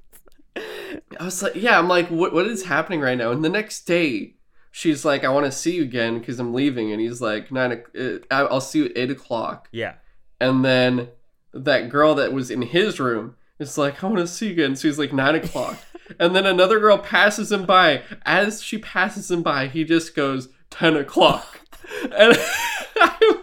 [0.56, 1.02] the.
[1.20, 3.86] i was like yeah i'm like what, what is happening right now and the next
[3.86, 4.36] day
[4.78, 7.82] she's like i want to see you again because i'm leaving and he's like nine.
[7.98, 9.94] uh, i'll see you at eight o'clock Yeah.
[10.42, 11.08] and then
[11.54, 14.76] that girl that was in his room is like i want to see you again
[14.76, 15.78] so he's like nine o'clock
[16.20, 20.50] and then another girl passes him by as she passes him by he just goes
[20.72, 21.62] 10 o'clock
[22.12, 22.38] and
[23.00, 23.34] I'm,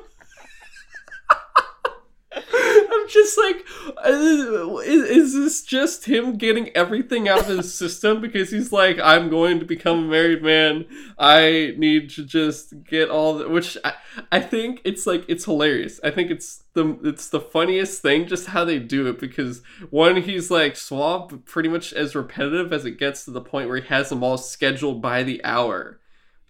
[2.92, 3.66] I'm just like,
[4.05, 8.98] uh, is, is this just him getting everything out of his system because he's like,
[8.98, 10.87] I'm going to become a married man.
[11.18, 13.94] I need to just get all the, which I,
[14.31, 16.00] I think it's like it's hilarious.
[16.05, 20.22] I think it's the it's the funniest thing just how they do it because one
[20.22, 23.88] he's like suave, pretty much as repetitive as it gets to the point where he
[23.88, 25.98] has them all scheduled by the hour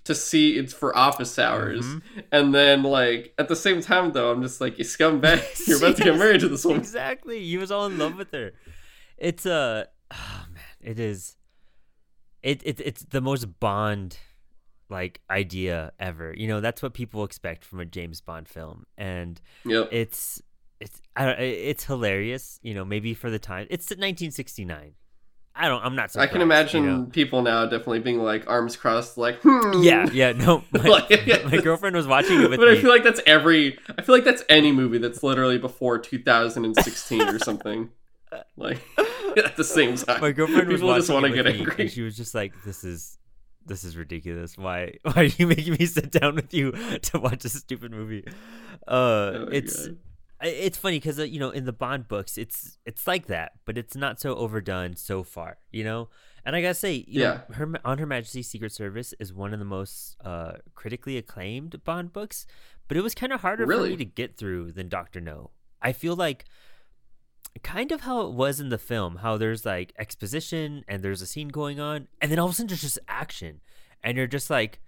[0.05, 1.85] to see it's for office hours.
[1.85, 2.21] Mm-hmm.
[2.31, 5.97] And then like at the same time though, I'm just like you scumbag, you're about
[5.97, 6.81] to get married to this woman.
[6.81, 7.45] Exactly.
[7.45, 8.53] He was all in love with her.
[9.17, 11.37] It's a uh, oh man, it is
[12.43, 14.19] it, it it's the most Bond
[14.89, 16.35] like idea ever.
[16.37, 18.85] You know, that's what people expect from a James Bond film.
[18.99, 19.89] And yep.
[19.93, 20.43] it's
[20.81, 23.67] it's I don't, it's hilarious, you know, maybe for the time.
[23.71, 24.95] It's 1969.
[25.55, 25.85] I don't.
[25.85, 26.11] I'm not.
[26.11, 27.05] Surprised, I can imagine you know?
[27.05, 29.83] people now definitely being like arms crossed, like hmm.
[29.83, 30.33] yeah, yeah.
[30.33, 31.11] No, my, like,
[31.45, 32.79] my girlfriend was watching it with but me.
[32.79, 33.79] I feel like that's every.
[33.99, 37.91] I feel like that's any movie that's literally before 2016 or something.
[38.57, 38.79] Like
[39.37, 41.89] at the same time, my girlfriend was people just want to get angry.
[41.89, 43.19] she was just like, "This is."
[43.65, 44.59] This is ridiculous.
[44.59, 44.95] Why?
[45.03, 48.25] Why are you making me sit down with you to watch a stupid movie?
[48.89, 49.99] Uh, oh it's God
[50.43, 53.79] it's funny because uh, you know in the Bond books it's it's like that, but
[53.79, 56.09] it's not so overdone so far, you know.
[56.45, 59.59] And I gotta say, yeah, know, her on Her Majesty's Secret Service is one of
[59.59, 62.47] the most uh, critically acclaimed Bond books,
[62.89, 63.91] but it was kind of harder really?
[63.91, 65.51] for me to get through than Doctor No.
[65.81, 66.45] I feel like
[67.63, 71.27] kind of how it was in the film, how there's like exposition and there's a
[71.27, 73.61] scene going on, and then all of a sudden there's just action,
[74.03, 74.81] and you're just like,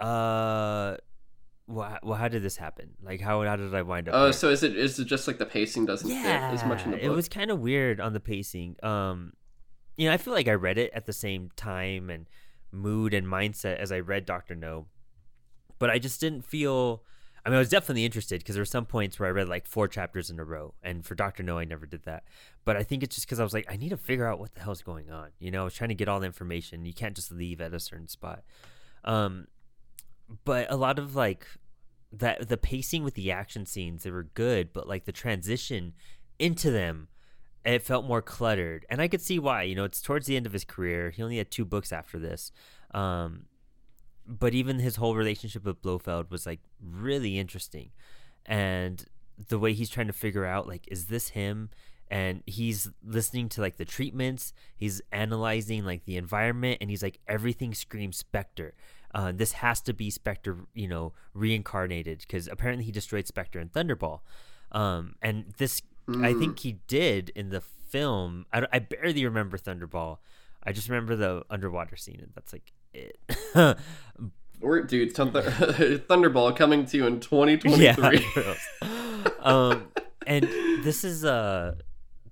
[0.00, 0.96] uh
[1.68, 2.94] well, well, how did this happen?
[3.02, 4.14] Like, how how did I wind up?
[4.14, 6.84] Oh, so is it is it just like the pacing doesn't yeah, fit as much
[6.84, 7.04] in the book?
[7.04, 8.76] It was kind of weird on the pacing.
[8.82, 9.34] Um,
[9.96, 12.26] you know, I feel like I read it at the same time and
[12.72, 14.86] mood and mindset as I read Doctor No,
[15.78, 17.02] but I just didn't feel.
[17.44, 19.66] I mean, I was definitely interested because there were some points where I read like
[19.66, 22.24] four chapters in a row, and for Doctor No, I never did that.
[22.64, 24.54] But I think it's just because I was like, I need to figure out what
[24.54, 25.30] the hell's going on.
[25.38, 26.86] You know, I was trying to get all the information.
[26.86, 28.42] You can't just leave at a certain spot.
[29.04, 29.46] Um,
[30.44, 31.46] but a lot of like
[32.12, 35.92] that the pacing with the action scenes they were good but like the transition
[36.38, 37.08] into them
[37.74, 38.86] it felt more cluttered.
[38.88, 41.10] And i could see why you know it's towards the end of his career.
[41.10, 42.52] He only had two books after this.
[42.92, 43.44] Um,
[44.26, 47.90] but even his whole relationship with blofeld was like really interesting.
[48.46, 49.04] And
[49.48, 51.70] the way he's trying to figure out like is this him?
[52.10, 54.54] And he's listening to like the treatments.
[54.76, 56.78] He's analyzing like the environment.
[56.80, 58.74] And he's like everything screams spectre
[59.14, 63.68] uh, this has to be Spectre, you know, reincarnated because apparently he destroyed Spectre in
[63.68, 64.20] Thunderball.
[64.72, 66.24] Um, and this, mm.
[66.24, 68.46] I think he did in the film.
[68.52, 70.18] I, I barely remember Thunderball.
[70.62, 73.18] I just remember the underwater scene, and that's like it.
[74.60, 77.84] We're, dude, Thunder, Thunderball coming to you in 2023.
[77.84, 78.54] Yeah,
[79.40, 79.88] um,
[80.26, 80.44] and
[80.82, 81.76] this is uh,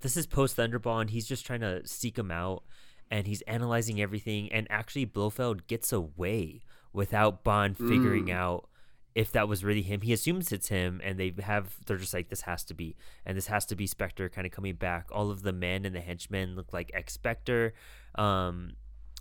[0.01, 2.63] this is post Thunderball, and he's just trying to seek him out
[3.09, 6.61] and he's analyzing everything and actually Blofeld gets away
[6.93, 8.33] without Bond figuring mm.
[8.33, 8.69] out
[9.15, 10.01] if that was really him.
[10.01, 12.95] He assumes it's him and they have they're just like this has to be
[13.25, 15.07] and this has to be Spectre kind of coming back.
[15.11, 17.73] All of the men and the henchmen look like ex Spectre.
[18.15, 18.73] Um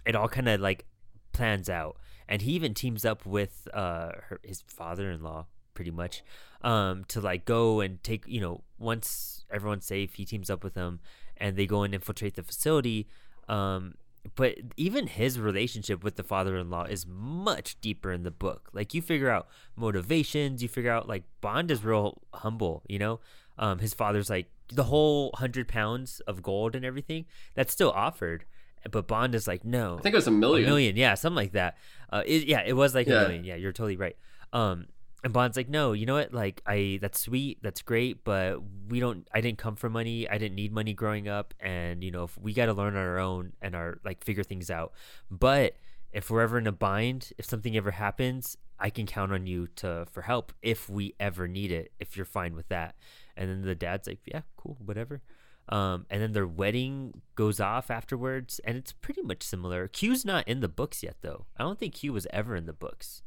[0.05, 0.87] it all kind of like
[1.33, 1.97] plans out
[2.29, 6.23] and he even teams up with uh her, his father-in-law pretty much
[6.63, 10.73] um to like go and take you know once everyone's safe he teams up with
[10.73, 11.01] them
[11.37, 13.07] and they go and infiltrate the facility
[13.49, 13.95] um,
[14.35, 18.69] but even his relationship with the father-in-law is much deeper in the book.
[18.73, 23.21] Like you figure out motivations, you figure out like Bond is real humble, you know.
[23.59, 28.45] Um, his father's like the whole hundred pounds of gold and everything that's still offered,
[28.91, 29.99] but Bond is like no.
[29.99, 30.67] I think it was a million.
[30.67, 31.77] A million, yeah, something like that.
[32.11, 33.15] Uh, it, yeah, it was like yeah.
[33.15, 33.45] a million.
[33.45, 34.17] Yeah, you're totally right.
[34.53, 34.87] Um,
[35.27, 36.33] and Bond's like, no, you know what?
[36.33, 38.59] Like, I that's sweet, that's great, but
[38.89, 39.27] we don't.
[39.35, 40.31] I didn't come for money.
[40.31, 43.03] I didn't need money growing up, and you know, if we got to learn on
[43.03, 44.93] our own and our like figure things out.
[45.29, 45.75] But
[46.13, 49.67] if we're ever in a bind, if something ever happens, I can count on you
[49.79, 51.91] to for help if we ever need it.
[51.99, 52.95] If you're fine with that.
[53.37, 55.23] And then the dad's like, yeah, cool, whatever.
[55.69, 59.89] Um, and then their wedding goes off afterwards, and it's pretty much similar.
[59.89, 61.47] Q's not in the books yet, though.
[61.57, 63.23] I don't think Q was ever in the books.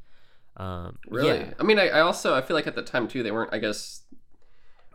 [0.60, 1.39] Um, really?
[1.39, 1.53] Yeah.
[1.60, 3.53] I mean, I, I also I feel like at the time too they weren't.
[3.53, 4.03] I guess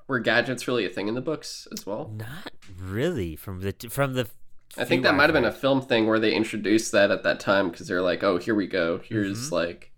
[0.06, 2.12] were gadgets really a thing in the books as well?
[2.14, 3.36] Not really.
[3.36, 4.28] From the from the.
[4.76, 7.38] I think that might have been a film thing where they introduced that at that
[7.38, 8.98] time because they're like, oh, here we go.
[8.98, 9.54] Here's mm-hmm.
[9.54, 9.92] like,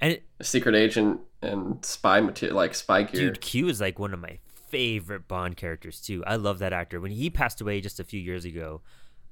[0.00, 3.20] and it, a secret agent and spy material, like spy gear.
[3.20, 6.24] Dude, Q is like one of my favorite Bond characters too.
[6.26, 7.00] I love that actor.
[7.00, 8.82] When he passed away just a few years ago,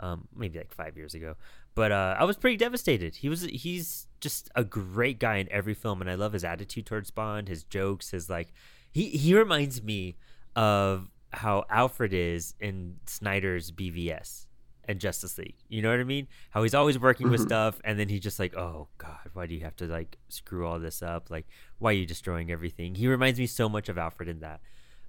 [0.00, 1.36] um, maybe like five years ago,
[1.78, 3.14] but uh, I was pretty devastated.
[3.16, 6.86] He was he's just a great guy in every film, and I love his attitude
[6.86, 8.52] towards Bond, his jokes, his like.
[8.90, 10.16] He he reminds me
[10.56, 14.46] of how Alfred is in Snyder's BVS
[14.88, 15.54] and Justice League.
[15.68, 16.26] You know what I mean?
[16.50, 17.46] How he's always working with Mhm.
[17.46, 20.66] stuff, and then he's just like, "Oh God, why do you have to like screw
[20.66, 21.30] all this up?
[21.30, 21.46] Like,
[21.78, 24.60] why are you destroying everything?" He reminds me so much of Alfred in that.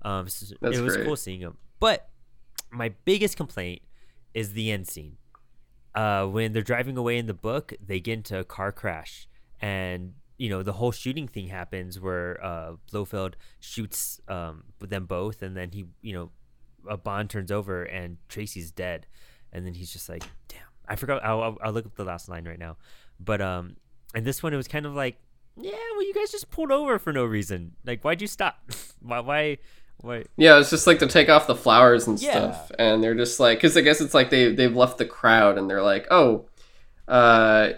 [0.03, 1.05] Um, s- That's it was great.
[1.05, 1.57] cool seeing him.
[1.80, 2.09] But
[2.72, 3.82] my biggest complaint
[4.34, 5.17] is the end scene.
[5.96, 9.28] Uh, when they're driving away in the book, they get into a car crash,
[9.60, 15.42] and you know the whole shooting thing happens where uh, Blofeld shoots um, them both,
[15.42, 16.32] and then he, you know,
[16.88, 19.08] a Bond turns over and Tracy's dead,
[19.52, 22.48] and then he's just like, "Damn, I forgot." I'll, I'll, look up the last line
[22.48, 22.78] right now,
[23.20, 23.76] but um,
[24.14, 25.18] and this one it was kind of like,
[25.58, 27.76] "Yeah, well, you guys just pulled over for no reason.
[27.84, 28.62] Like, why'd you stop?
[29.02, 29.58] why, why,
[30.02, 32.32] why?" Yeah, it's just like to take off the flowers and Yeah.
[32.32, 35.58] stuff, and they're just like, because I guess it's like they they've left the crowd,
[35.58, 36.45] and they're like, oh,
[37.08, 37.74] uh,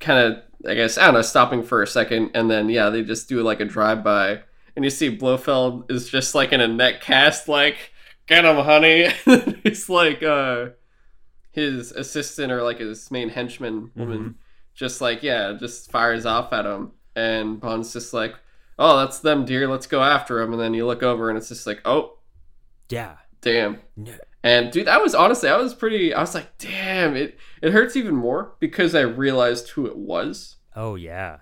[0.00, 3.02] kind of, I guess I don't know, stopping for a second, and then yeah, they
[3.02, 4.40] just do like a drive by,
[4.76, 7.92] and you see Blofeld is just like in a net cast, like,
[8.26, 9.08] get him, honey.
[9.64, 10.66] it's like uh,
[11.50, 14.36] his assistant or like his main henchman woman,
[14.74, 18.34] just like yeah, just fires off at him, and Bond's just like
[18.78, 19.68] oh, that's them, dear.
[19.68, 20.52] Let's go after them.
[20.52, 22.18] And then you look over and it's just like, oh,
[22.88, 23.16] Yeah.
[23.40, 23.78] damn.
[23.96, 24.14] No.
[24.44, 27.96] And dude, that was honestly, I was pretty, I was like, damn, it, it hurts
[27.96, 31.38] even more because I realized who it was, Oh yeah.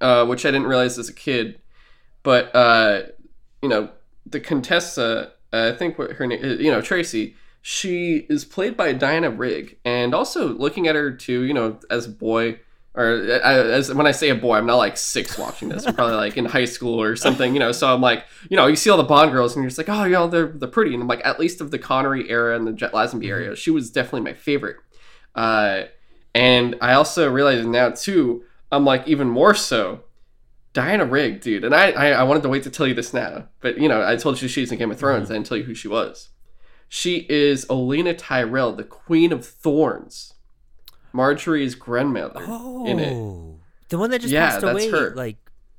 [0.00, 1.60] uh, which I didn't realize as a kid.
[2.22, 3.02] But, uh,
[3.62, 3.90] you know,
[4.24, 8.92] the Contessa, uh, I think what her name, you know, Tracy, she is played by
[8.92, 9.78] Diana Rigg.
[9.84, 12.60] And also looking at her too, you know, as a boy,
[12.96, 15.86] or uh, as when I say a boy, I'm not like six watching this.
[15.86, 17.70] I'm probably like in high school or something, you know.
[17.70, 19.90] So I'm like, you know, you see all the Bond girls, and you're just like,
[19.90, 20.94] oh, you know, they're they're pretty.
[20.94, 23.70] And I'm like, at least of the Connery era and the Jet Lazenby era, she
[23.70, 24.78] was definitely my favorite.
[25.34, 25.82] Uh,
[26.34, 30.02] and I also realize now too, I'm like even more so.
[30.72, 33.48] Diana Rigg, dude, and I, I I wanted to wait to tell you this now,
[33.60, 35.30] but you know, I told you she's in Game of Thrones.
[35.30, 36.28] I didn't tell you who she was.
[36.88, 40.34] She is Olenna Tyrell, the Queen of Thorns,
[41.16, 42.86] Margaery's grandmother Oh.
[42.86, 43.12] in it.
[43.14, 43.58] Oh,
[43.88, 45.14] the one that just Yeah, passed that's away her.
[45.14, 45.36] like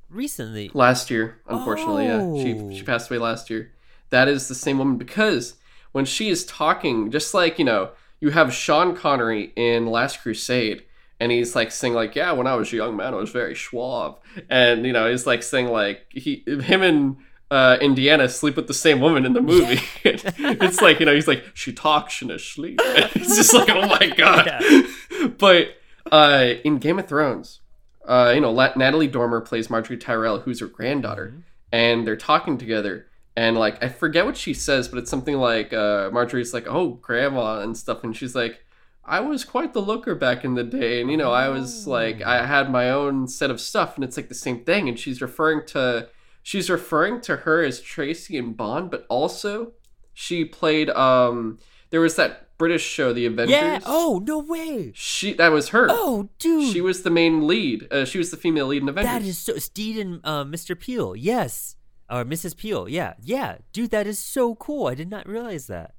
[0.09, 0.71] recently.
[0.73, 2.35] last year unfortunately Oh.
[2.35, 2.85] yeah she she oh.
[2.85, 3.71] passed away last year
[4.09, 5.55] that is the same woman because
[5.91, 7.89] when she is talking just like you know
[8.21, 10.83] you have sean connery in last crusade
[11.19, 13.53] and he's like saying like yeah when i was a young man i was very
[13.55, 14.15] suave
[14.49, 17.17] and you know he's like saying like he him and
[17.49, 19.81] uh, Indiana sleep with the same woman in the movie.
[20.03, 22.79] it's like you know he's like she talks in her sleep.
[22.83, 25.37] it's just like oh my god.
[25.37, 25.77] But
[26.11, 27.61] uh, in Game of Thrones,
[28.07, 32.57] uh, you know, La- Natalie Dormer plays Margaery Tyrell, who's her granddaughter, and they're talking
[32.57, 33.07] together.
[33.35, 36.91] And like, I forget what she says, but it's something like uh, Margaery's like, "Oh,
[37.01, 38.63] grandma," and stuff, and she's like,
[39.05, 42.21] "I was quite the looker back in the day, and you know, I was like,
[42.21, 45.21] I had my own set of stuff, and it's like the same thing." And she's
[45.21, 46.09] referring to,
[46.49, 49.73] she's referring to her as Tracy and Bond, but also
[50.13, 50.89] she played.
[50.91, 51.59] um
[51.91, 53.55] There was that British show, The Avengers.
[53.61, 53.79] Yeah.
[53.85, 54.91] Oh no way.
[54.95, 55.87] She that was her.
[55.89, 56.71] Oh dude.
[56.73, 57.79] She was the main lead.
[57.91, 59.13] Uh, she was the female lead in Avengers.
[59.13, 60.73] That is so Steed and uh, Mr.
[60.85, 61.15] Peel.
[61.15, 61.75] Yes.
[62.09, 62.55] Or Mrs.
[62.61, 62.87] Peel.
[62.87, 63.13] Yeah.
[63.21, 63.57] Yeah.
[63.73, 64.87] Dude, that is so cool.
[64.87, 65.89] I did not realize that.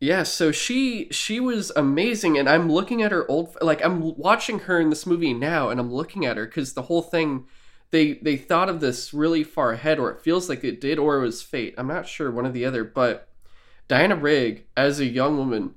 [0.00, 0.22] yeah.
[0.22, 3.96] So she she was amazing, and I'm looking at her old like I'm
[4.28, 7.46] watching her in this movie now, and I'm looking at her because the whole thing.
[7.94, 11.16] They, they thought of this really far ahead, or it feels like it did, or
[11.18, 11.74] it was fate.
[11.78, 12.82] I'm not sure, one or the other.
[12.82, 13.28] But
[13.86, 15.74] Diana Rigg, as a young woman,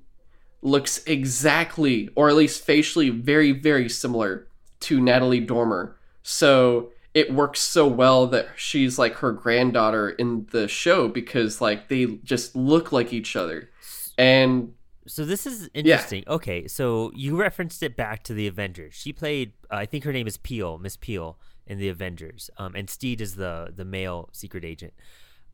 [0.63, 4.47] looks exactly, or at least facially, very, very similar
[4.79, 5.95] to Natalie Dormer.
[6.23, 11.87] So it works so well that she's like her granddaughter in the show because like
[11.87, 13.69] they just look like each other.
[14.17, 14.73] And
[15.05, 16.23] So this is interesting.
[16.27, 18.95] Okay, so you referenced it back to the Avengers.
[18.95, 21.37] She played, uh, I think her name is Peel, Miss Peel,
[21.67, 22.49] in the Avengers.
[22.57, 24.93] Um, and Steed is the the male secret agent.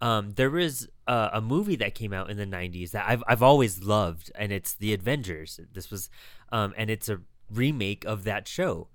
[0.02, 3.44] Um, there was uh, a movie that came out in the '90s that I've I've
[3.44, 5.60] always loved, and it's The Avengers.
[5.74, 6.10] This was,
[6.52, 8.88] um, and it's a remake of that show,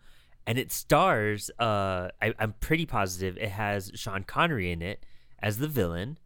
[0.46, 1.50] and it stars.
[1.58, 5.04] Uh, I, I'm pretty positive it has Sean Connery in it
[5.40, 6.18] as the villain,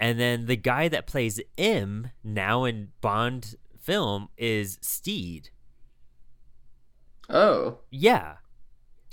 [0.00, 5.50] and then the guy that plays M now in Bond film is Steed.
[7.28, 8.36] oh, Yeah.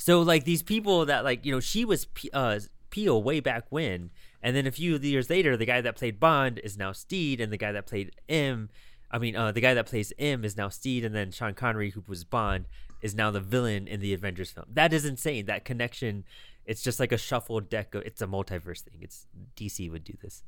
[0.03, 3.63] So like these people that like you know she was P- uh, Peel way back
[3.69, 4.09] when,
[4.41, 7.53] and then a few years later the guy that played Bond is now Steed, and
[7.53, 8.69] the guy that played M,
[9.09, 11.91] I mean uh, the guy that plays M is now Steed, and then Sean Connery
[11.91, 12.65] who was Bond
[13.01, 14.65] is now the villain in the Avengers film.
[14.73, 15.45] That is insane.
[15.45, 16.25] That connection.
[16.65, 17.95] It's just like a shuffled deck.
[17.95, 18.99] Of, it's a multiverse thing.
[18.99, 19.25] It's
[19.55, 20.43] DC would do this.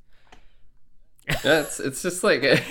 [1.44, 2.44] That's it's it's just like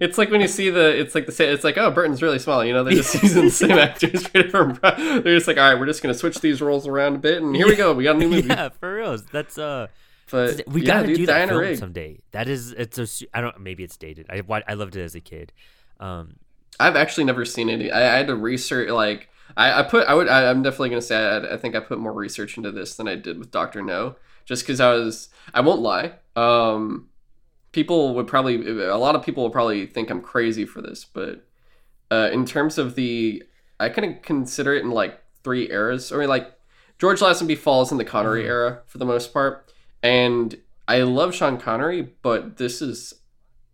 [0.00, 2.38] it's like when you see the it's like the sa- it's like oh Burton's really
[2.38, 5.78] small you know they're just using the same actors from they're just like all right
[5.78, 8.16] we're just gonna switch these roles around a bit and here we go we got
[8.16, 9.16] a new movie yeah, for real.
[9.32, 9.88] That's uh,
[10.30, 11.78] But we yeah, gotta dude, do that Diana film Rigg.
[11.78, 12.18] someday.
[12.32, 13.26] That is, it's a.
[13.34, 13.60] I don't.
[13.60, 14.26] Maybe it's dated.
[14.28, 15.52] I I loved it as a kid.
[16.00, 16.36] Um,
[16.78, 17.90] I've actually never seen it.
[17.92, 21.02] I, I had to research like I, I put I would I, I'm definitely gonna
[21.02, 23.82] say I, I think I put more research into this than I did with Doctor
[23.82, 26.12] No, just because I was I won't lie.
[26.34, 27.08] Um,
[27.76, 31.46] people would probably a lot of people will probably think I'm crazy for this, but
[32.10, 33.42] uh, in terms of the
[33.78, 36.52] I kind of consider it in like three eras, I mean, like
[36.98, 38.46] George Lazenby falls in the Connery Mhm.
[38.54, 39.70] era for the most part,
[40.02, 40.56] and
[40.88, 42.98] I love Sean Connery, but this is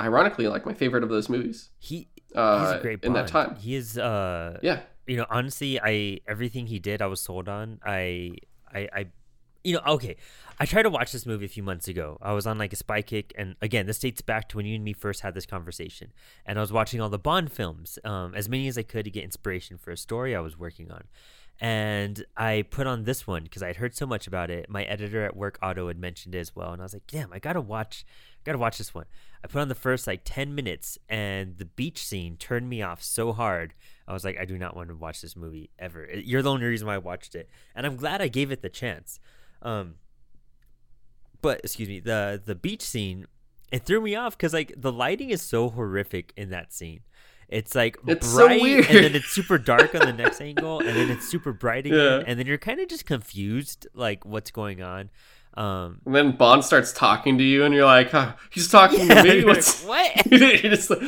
[0.01, 1.71] ironically like my favorite of those movies.
[1.79, 3.55] he Uh, he's a great in that time.
[3.57, 3.99] He is.
[3.99, 4.81] Uh, Yeah.
[5.07, 7.79] you know, honestly, I everything he did, I was sold on.
[7.85, 8.33] I,
[8.73, 9.07] I, I,
[9.63, 10.17] you know, okay.
[10.59, 12.19] I tried to watch this movie a few months ago.
[12.23, 14.75] I was on like a spy kick, and again, this dates back to when you
[14.75, 16.13] and me first had this conversation.
[16.47, 19.11] And I was watching all the Bond films, um, as many as I could to
[19.11, 21.05] get inspiration for a story I was working on.
[21.61, 24.69] And I put on this one because I'd heard so much about it.
[24.69, 27.33] My editor at work, Otto, had mentioned it as well, and I was like, "Damn,
[27.33, 28.05] I gotta watch,
[28.45, 29.07] gotta watch this one."
[29.45, 33.03] I put on the first like ten minutes, and the beach scene turned me off
[33.03, 33.75] so hard.
[34.09, 36.09] I was like, I do not want to watch this movie ever.
[36.13, 38.69] You're the only reason why I watched it, and I'm glad I gave it the
[38.69, 39.21] chance.
[39.61, 39.95] Um,
[41.43, 43.27] but excuse me, the the beach scene
[43.71, 47.01] it threw me off because like the lighting is so horrific in that scene.
[47.49, 48.87] It's like It's so weird.
[48.87, 51.99] and then it's super dark on the next angle, and then it's super bright again,
[51.99, 52.25] Yeah.
[52.27, 55.11] and then you're kind of just confused, like what's going on.
[55.55, 59.23] Um, And then Bond starts talking to you, and you're like, huh, "He's talking yeah,
[59.23, 60.31] to me." like, what?
[60.31, 61.03] just like,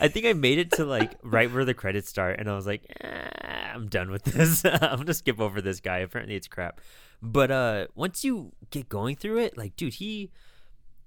[0.00, 2.66] I think I made it to like right where the credits start, and I was
[2.66, 3.28] like, eh,
[3.72, 4.64] I'm done with this.
[4.64, 5.98] I'm gonna skip over this guy.
[5.98, 6.80] Apparently, it's crap.
[7.20, 10.30] But uh, once you get going through it, like, dude, he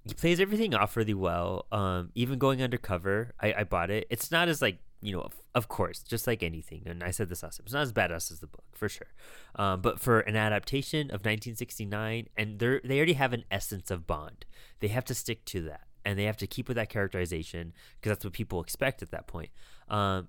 [0.04, 1.66] he plays everything off really well.
[1.70, 4.06] Um, even going undercover, I, I bought it.
[4.10, 6.84] It's not as like you know, of, of course, just like anything.
[6.86, 9.08] And I said this last time, it's not as badass as the book for sure.
[9.56, 14.06] Um, but for an adaptation of 1969, and they they already have an essence of
[14.06, 14.46] Bond,
[14.80, 18.10] they have to stick to that, and they have to keep with that characterization because
[18.10, 19.50] that's what people expect at that point.
[19.88, 20.28] Um,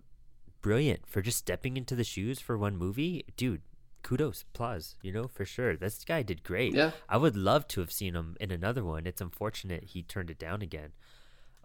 [0.62, 3.62] brilliant for just stepping into the shoes for one movie, dude.
[4.04, 5.76] Kudos, applause, you know, for sure.
[5.76, 6.74] This guy did great.
[6.74, 9.08] yeah, I would love to have seen him in another one.
[9.08, 10.92] It's unfortunate he turned it down again.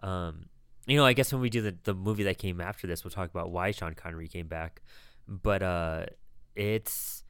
[0.01, 0.45] Um,
[0.87, 3.11] you know, I guess when we do the, the movie that came after this, we'll
[3.11, 4.81] talk about why Sean Connery came back.
[5.27, 6.05] But uh,
[6.55, 7.23] it's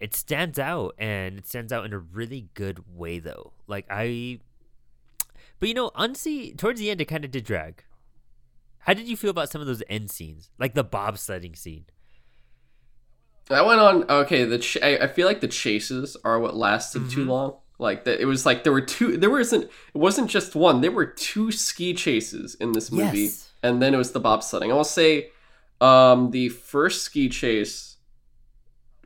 [0.00, 3.52] it stands out, and it stands out in a really good way, though.
[3.66, 4.38] Like I,
[5.58, 7.84] but you know, honestly, towards the end, it kind of did drag.
[8.78, 11.86] How did you feel about some of those end scenes, like the bobsledding scene?
[13.50, 14.04] I went on.
[14.10, 17.28] Okay, the ch- I, I feel like the chases are what lasted too Mhm.
[17.28, 17.56] long.
[17.78, 19.16] Like that, it was like there were two.
[19.16, 19.64] There wasn't.
[19.64, 20.80] It wasn't just one.
[20.80, 23.50] There were two ski chases in this movie, Yes.
[23.62, 24.70] and then it was the bobsledding.
[24.70, 25.30] I will say,
[25.80, 27.96] um, the first ski chase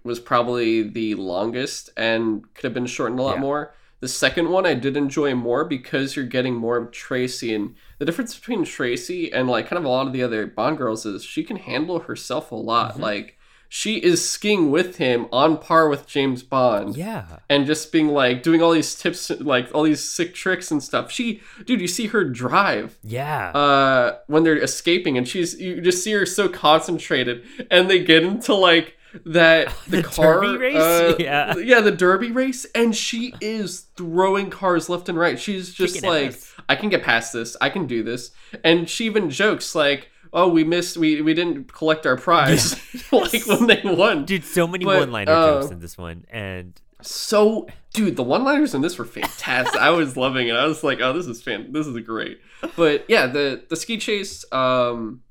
[0.05, 3.41] was probably the longest and could have been shortened a lot Yeah.
[3.41, 3.75] more.
[4.01, 8.05] The second one I did enjoy more because you're getting more of Tracy, and the
[8.05, 11.25] difference between Tracy and like kind of a lot of the other Bond girls is
[11.25, 12.97] she can handle herself a lot.
[12.97, 13.01] Mhm.
[13.01, 13.38] Like
[13.71, 17.25] she is skiing with him on par with James Bond Yeah.
[17.51, 21.11] and just being like doing all these tips like all these sick tricks and stuff
[21.11, 23.51] she dude you see her drive Yeah.
[23.51, 28.23] uh when they're escaping and she's you just see her so concentrated and they get
[28.23, 28.95] into like
[29.25, 30.77] that the, The car derby race?
[30.77, 31.55] uh, Yeah.
[31.57, 36.09] yeah the derby race and she is throwing cars left and right she's just Kicking
[36.11, 36.55] like ass.
[36.69, 38.31] i can get past this i can do this
[38.65, 42.77] and she even jokes like oh we missed we we didn't collect our prize.
[43.13, 44.25] Like when they won.
[44.25, 48.45] Dude, so many But, one-liner uh, jokes in this one, and so dude the one
[48.45, 49.81] liners in this were fantastic.
[49.81, 50.55] I was loving it.
[50.57, 52.41] I was like oh this is fan this is great.
[52.77, 55.23] But yeah the the ski chase um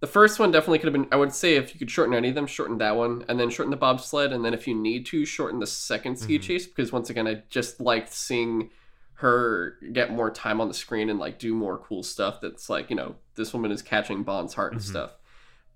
[0.00, 2.30] the first one definitely could have been i would say if you could shorten any
[2.30, 5.04] of them shorten that one and then shorten the bobsled and then if you need
[5.04, 6.42] to shorten the second ski Mhm.
[6.42, 8.70] chase because once again i just liked seeing
[9.16, 12.88] her get more time on the screen and like do more cool stuff that's like
[12.88, 14.90] you know this woman is catching bond's heart and Mhm.
[14.90, 15.12] stuff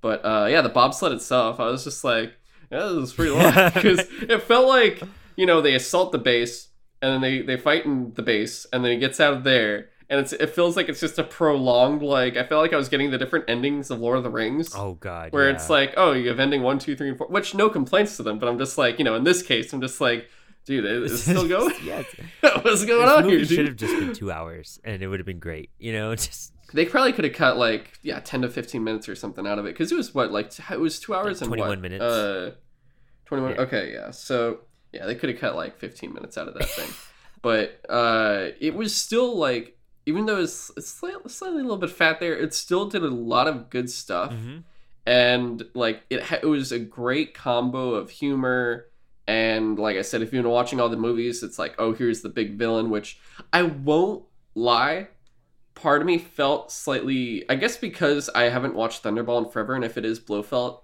[0.01, 2.33] but uh yeah the bobsled itself i was just like
[2.71, 5.03] yeah, this is pretty long because it felt like
[5.37, 6.69] you know they assault the base
[7.03, 9.91] and then they they fight in the base and then he gets out of there
[10.11, 12.89] and it's it feels like it's just a prolonged like I felt like I was
[12.89, 15.55] getting the different endings of Lord of the Rings oh god, where yeah.
[15.55, 18.23] it's like oh you have ending one two three and four which no complaints to
[18.23, 20.29] them but I'm just like you know in this case I'm just like
[20.65, 22.03] dude it- it's still going yeah,
[22.63, 25.21] what's going this on movie here should have just been two hours, and it would
[25.21, 25.69] have been great.
[25.79, 29.15] You know, just they probably could have cut like yeah 10 to 15 minutes or
[29.15, 31.49] something out of it because it was what like t- it was two hours and
[31.49, 32.03] 21 minutes.
[32.03, 32.53] uh
[33.27, 33.61] 21 Yeah.
[33.63, 34.61] okay yeah so
[34.93, 36.91] yeah they could have cut like 15 minutes out of that thing
[37.43, 41.91] but uh it was still like even though it's, it's slightly, slightly a little bit
[41.91, 44.63] fat there it still did a lot of good stuff Mhm.
[45.07, 48.87] and like it, ha- it was a great combo of humor
[49.27, 52.21] And like I said, if you've been watching all the movies, it's like, oh, here's
[52.21, 53.19] the big villain, which
[53.55, 55.09] I won't lie.
[55.75, 59.85] Part of me felt slightly, I guess, because I haven't watched Thunderball in forever, and
[59.85, 60.81] if it is Blofeld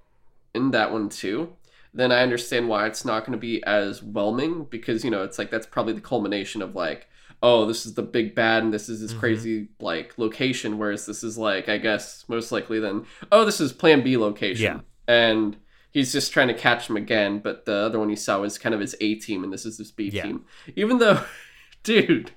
[0.54, 1.54] in that one too,
[1.94, 5.38] then I understand why it's not going to be as whelming because you know it's
[5.38, 7.08] like that's probably the culmination of like
[7.42, 9.18] oh this is the big bad and this is this Mhm.
[9.18, 13.72] crazy like location whereas this is like I guess most likely then oh this is
[13.72, 14.80] Plan B location Yeah.
[15.08, 15.56] and
[15.90, 18.74] he's just trying to catch him again but the other one he saw was kind
[18.74, 20.22] of his A team and this is his B Yeah.
[20.24, 20.44] team
[20.76, 21.24] even though
[21.82, 22.32] dude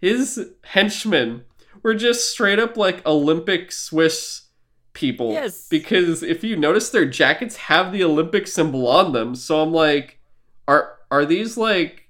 [0.00, 1.44] his henchmen
[1.84, 4.48] were just straight up like Olympic Swiss
[4.94, 5.32] people.
[5.32, 5.68] Yes.
[5.68, 9.36] Because if you notice their jackets have the Olympic symbol on them.
[9.36, 10.18] So I'm like,
[10.66, 12.08] are are these like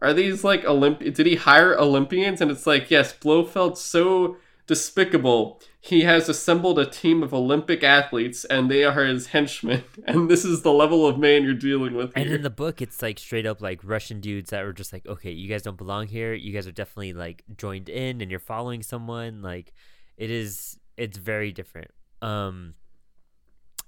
[0.00, 2.40] are these like Olymp did he hire Olympians?
[2.40, 5.60] And it's like, yes, Blofeld's so despicable.
[5.80, 9.84] He has assembled a team of Olympic athletes and they are his henchmen.
[10.06, 13.00] And this is the level of man you're dealing with And in the book, it's
[13.00, 16.08] like straight up like Russian dudes that were just like, okay, you guys don't belong
[16.08, 16.34] here.
[16.34, 19.42] You guys are definitely like joined in, and you're following someone.
[19.42, 19.72] Like,
[20.16, 21.90] it is, it's very different.
[22.22, 22.74] Um,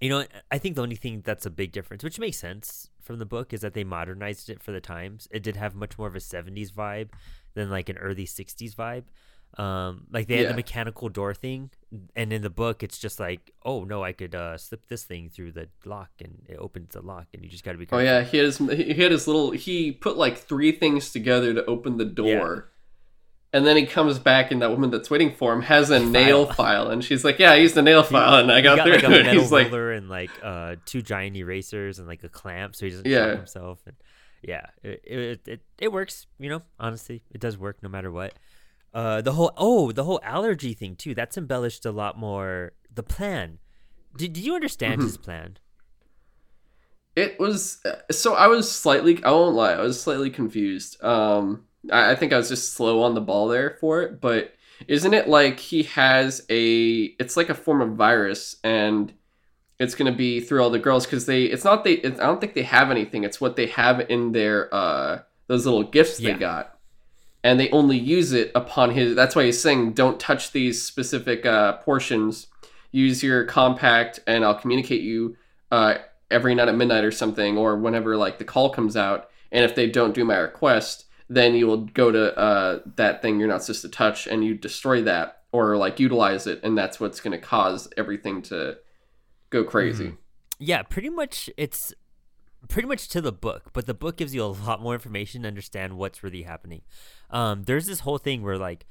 [0.00, 3.18] you know, I think the only thing that's a big difference, which makes sense from
[3.18, 5.28] the book, is that they modernized it for the times.
[5.30, 7.10] It did have much more of a '70s vibe
[7.54, 9.04] than like an early '60s vibe.
[9.58, 11.70] Um, like they had the mechanical door thing,
[12.14, 15.28] and in the book, it's just like, oh no, I could uh, slip this thing
[15.28, 17.84] through the lock, and it opens the lock, and you just got to be.
[17.86, 17.98] Careful.
[17.98, 21.52] Oh yeah, he had his he had his little he put like three things together
[21.54, 22.68] to open the door.
[23.52, 26.46] And then he comes back and that woman that's waiting for him has a nail
[26.46, 28.94] file and she's like, "Yeah, I used a nail file and I got, got through
[28.94, 32.22] like a it." metal He's like, ruler and like uh two giant erasers and like
[32.22, 33.34] a clamp so he doesn't Yeah.
[33.34, 33.96] himself and
[34.42, 38.34] yeah it, it it it works you know honestly it does work no matter what
[38.94, 43.02] uh the whole oh the whole allergy thing too that's embellished a lot more the
[43.02, 43.58] plan
[44.16, 45.06] did, did you understand Mm-hmm.
[45.06, 45.58] his plan
[47.16, 51.02] It was so I was slightly I won't lie, I was slightly confused.
[51.02, 54.54] Um I, I think I was just slow on the ball there for it, but
[54.88, 59.12] isn't it like he has a it's like a form of virus and
[59.78, 62.26] it's going to be through all the girls cuz they it's not they it's, I
[62.26, 63.24] don't think they have anything.
[63.24, 66.32] It's what they have in their uh those little gifts Yeah.
[66.34, 66.79] they got.
[67.42, 71.46] And they only use it upon his that's why he's saying don't touch these specific
[71.46, 72.48] uh portions.
[72.92, 75.36] Use your compact and I'll communicate you
[75.70, 75.94] uh
[76.30, 79.30] every night at midnight or something, or whenever like the call comes out.
[79.52, 83.38] And if they don't do my request, then you will go to uh, that thing
[83.38, 87.00] you're not supposed to touch, and you destroy that or like utilize it, and that's
[87.00, 88.76] what's going to cause everything to
[89.50, 90.14] go crazy.
[90.60, 91.92] yeah pretty much it's
[92.68, 95.48] pretty much to the book but the book gives you a lot more information to
[95.48, 96.82] understand what's really happening
[97.30, 98.86] um there's this whole thing where like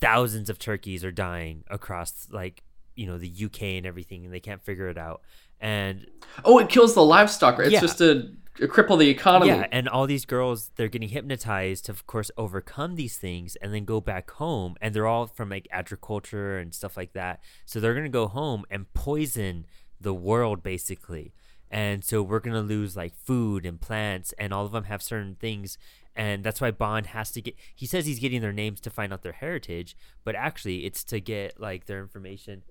[0.00, 2.62] thousands of turkeys are dying across like
[2.96, 5.22] you know the uk and everything and they can't figure it out
[5.60, 6.06] and
[6.44, 7.56] Oh, it kills the livestock.
[7.58, 7.66] Right?
[7.66, 7.80] It's Yeah.
[7.80, 9.46] just to, to cripple the economy.
[9.52, 13.72] yeah and all these girls they're getting hypnotized to of course overcome these things and
[13.72, 17.78] then go back home and they're all from like agriculture and stuff like that so
[17.80, 19.64] they're gonna go home and poison
[20.00, 21.32] the world basically
[21.70, 25.36] and so we're gonna lose like food and plants and all of them have certain
[25.36, 25.78] things
[26.14, 29.12] and that's why bond has to get he says he's getting their names to find
[29.12, 32.62] out their heritage but actually it's to get like their information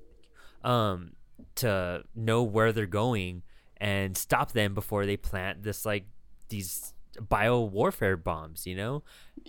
[0.63, 1.13] um
[1.55, 3.41] to know where they're going
[3.77, 6.05] and stop them before they plant this like
[6.49, 6.93] these
[7.29, 9.03] bio warfare bombs you know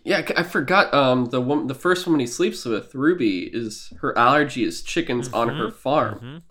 [0.05, 0.93] Yeah, I forgot.
[0.95, 5.31] Um, the woman, the first woman he sleeps with, Ruby, is her allergy is chickens
[5.33, 6.19] on her farm.
[6.19, 6.43] Mhm.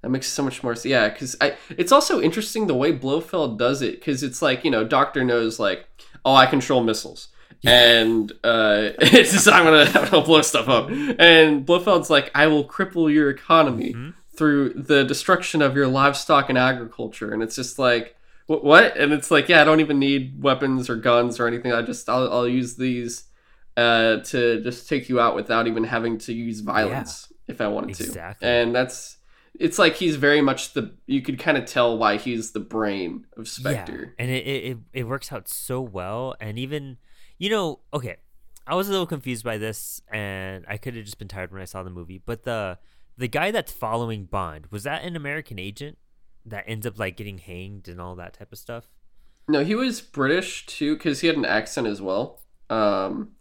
[0.00, 0.86] That makes so much more sense.
[0.86, 1.56] Yeah, because I.
[1.76, 5.58] It's also interesting the way Blofeld does it because it's like you know, Doctor No's
[5.58, 5.88] like,
[6.24, 7.28] oh, I control missiles,
[7.64, 12.46] and uh, it's just I'm gonna, I'm gonna blow stuff up, and Blofeld's like, I
[12.46, 14.14] will cripple your economy Mhm.
[14.36, 18.16] through the destruction of your livestock and agriculture, and it's just like.
[18.46, 18.96] "Wh- What?
[18.98, 21.72] And it's like, yeah, I don't even need weapons or guns or anything.
[21.72, 23.24] I just, I'll, I'll use these
[23.76, 27.90] uh, to just take you out without even having to use violence if I wanted
[27.98, 28.44] Exactly.
[28.46, 28.52] to.
[28.52, 29.16] And that's
[29.58, 33.26] it's like he's very much the you could kind of tell why he's the brain
[33.36, 34.14] of Spectre.
[34.18, 36.34] Yeah, and it, it it- works out so well.
[36.40, 36.98] And even,
[37.38, 38.16] you know, okay,
[38.66, 41.62] I was a little confused by this, and I could have just been tired when
[41.62, 42.20] I saw the movie.
[42.24, 42.78] But the
[43.16, 45.98] the guy that's following Bond was that an American agent
[46.46, 48.88] that ends up like getting hanged and all that type of stuff?
[49.46, 52.40] No, he was British too because he had an accent as well.
[52.70, 53.32] Um,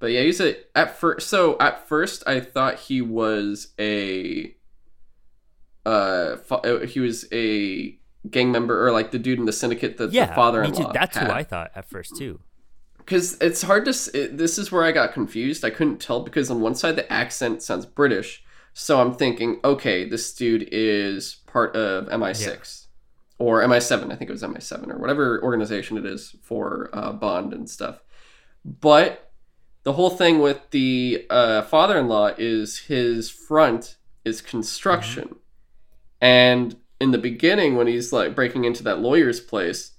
[0.00, 1.28] but yeah, he's a at first.
[1.28, 4.54] So at first, I thought he was a
[5.86, 10.12] uh uh, he was a gang member or like the dude in the syndicate that
[10.12, 10.92] Yeah, the father-in-law.
[10.92, 11.28] That's had.
[11.28, 12.40] who I thought at first too.
[12.98, 16.50] because it's hard to it, this is where i got confused i couldn't tell because
[16.50, 18.42] on one side the accent sounds british
[18.74, 22.86] so i'm thinking okay this dude is part of mi6
[23.38, 24.12] or MI7.
[24.12, 28.00] I think it was MI7 or whatever organization it is for uh, Bond and stuff.
[28.64, 29.30] But
[29.82, 35.36] the whole thing with the uh, father-in-law is his front is construction,
[36.20, 39.92] and in the beginning when he's like breaking into that lawyer's place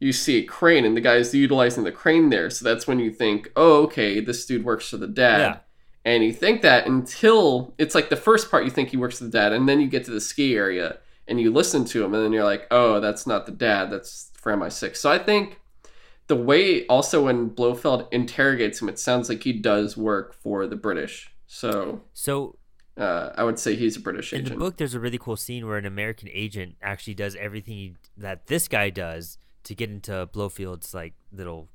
[0.00, 2.50] you see a crane and the guy's utilizing the crane there.
[2.50, 5.38] So that's when you think, oh, okay, this dude works for the dad.
[5.38, 5.56] Yeah.
[6.06, 9.24] And you think that until it's like the first part you think he works for
[9.24, 10.98] the dad, and then you get to the ski area
[11.28, 14.32] and you listen to him, and then you're like, oh, that's not the dad, that's
[14.34, 14.96] for MI6.
[14.96, 15.60] So I think
[16.26, 20.76] the way also when Blofeld interrogates him, it sounds like he does work for the
[20.76, 21.30] British.
[21.46, 22.56] So So
[23.00, 24.48] uh, I would say he's a British agent.
[24.48, 27.74] in the book, there's a really cool scene where an American agent actually does everything
[27.74, 31.68] he, that this guy does to get into Blofeld's like little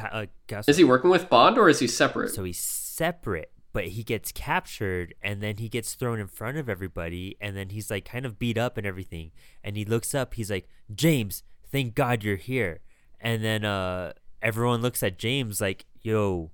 [0.00, 0.70] uh, castle.
[0.70, 2.30] Is he working with Bond or is he separate?
[2.30, 6.68] So he's separate, but he gets captured and then he gets thrown in front of
[6.68, 9.32] everybody and then he's like kind of beat up and everything.
[9.64, 12.80] And he looks up, he's like, James, thank God you're here.
[13.20, 16.52] And then uh everyone looks at James like, yo,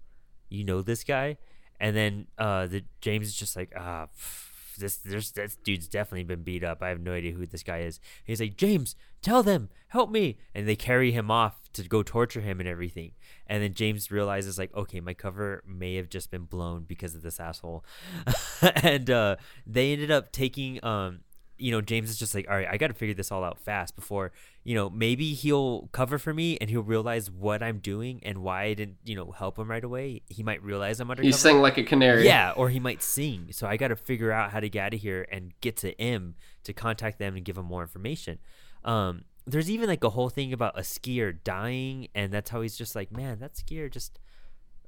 [0.48, 1.36] you know this guy?
[1.80, 6.24] And then uh the James is just like, ah pff, this there's this dude's definitely
[6.24, 6.82] been beat up.
[6.82, 8.00] I have no idea who this guy is.
[8.24, 10.38] He's like, James, tell them, help me.
[10.54, 13.12] And they carry him off to go torture him and everything.
[13.46, 17.22] And then James realizes like, okay, my cover may have just been blown because of
[17.22, 17.84] this asshole.
[18.82, 21.20] and uh, they ended up taking um
[21.58, 23.58] you know, James is just like, all right, I got to figure this all out
[23.58, 24.32] fast before,
[24.64, 28.64] you know, maybe he'll cover for me and he'll realize what I'm doing and why
[28.64, 30.22] I didn't, you know, help him right away.
[30.28, 31.26] He might realize I'm undercover.
[31.26, 32.24] He's saying like a canary.
[32.24, 33.48] Yeah, or he might sing.
[33.52, 35.98] So I got to figure out how to get out of here and get to
[36.00, 36.34] M
[36.64, 38.38] to contact them and give them more information.
[38.84, 42.76] Um, there's even like a whole thing about a skier dying, and that's how he's
[42.76, 44.18] just like, man, that skier just.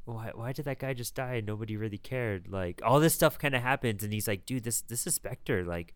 [0.05, 2.49] Why, why did that guy just die nobody really cared?
[2.49, 5.67] Like all this stuff kind of happens, and he's like, dude, this this is Spectre.
[5.67, 5.95] Like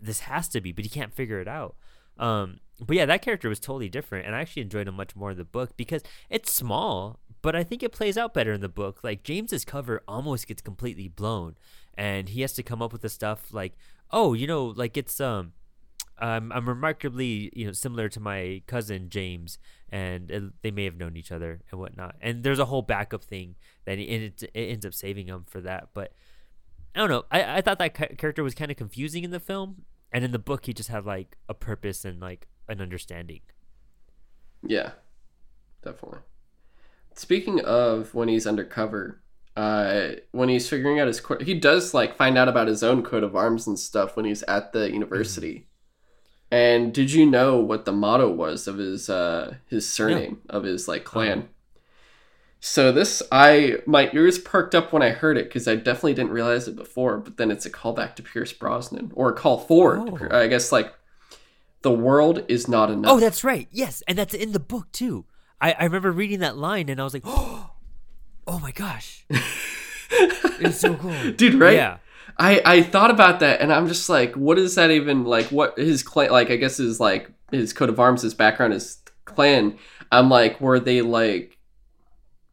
[0.00, 1.76] this has to be, but he can't figure it out.
[2.18, 5.32] Um, but yeah, that character was totally different, and I actually enjoyed him much more
[5.32, 8.68] in the book because it's small, but I think it plays out better in the
[8.68, 9.04] book.
[9.04, 11.56] Like James's cover almost gets completely blown,
[11.94, 13.74] and he has to come up with the stuff like,
[14.10, 15.52] oh, you know, like it's um.
[16.22, 21.16] I'm, I'm remarkably, you know, similar to my cousin James, and they may have known
[21.16, 22.14] each other and whatnot.
[22.20, 23.54] And there's a whole backup thing
[23.86, 25.88] that he, it, it ends up saving him for that.
[25.94, 26.12] But
[26.94, 27.24] I don't know.
[27.30, 30.32] I, I thought that ca- character was kind of confusing in the film, and in
[30.32, 33.40] the book, he just had like a purpose and like an understanding.
[34.62, 34.92] Yeah,
[35.82, 36.20] definitely.
[37.14, 39.22] Speaking of when he's undercover,
[39.56, 43.02] uh, when he's figuring out his co- he does like find out about his own
[43.02, 45.68] coat of arms and stuff when he's at the university.
[46.50, 50.88] And did you know what the motto was of his uh his surname of his
[50.88, 51.48] like clan?
[52.60, 56.32] So this I my ears perked up when I heard it because I definitely didn't
[56.32, 57.16] realize it before.
[57.16, 60.18] But then it's a callback to Pierce Brosnan or a call forward.
[60.30, 60.36] Oh.
[60.36, 60.92] I guess like
[61.80, 63.12] the world is not enough.
[63.12, 63.66] Oh, that's right.
[63.70, 65.24] Yes, and that's in the book too.
[65.58, 67.70] I, I remember reading that line and I was like, oh,
[68.46, 69.24] oh my gosh,
[70.10, 71.74] it's so cool, dude, right?
[71.74, 71.96] Yeah,
[72.38, 75.46] I I thought about that and I'm just like, what is that even like?
[75.46, 76.30] What his clan?
[76.30, 79.78] Like, I guess his like his coat of arms, his background, his clan.
[80.12, 81.56] I'm like, were they like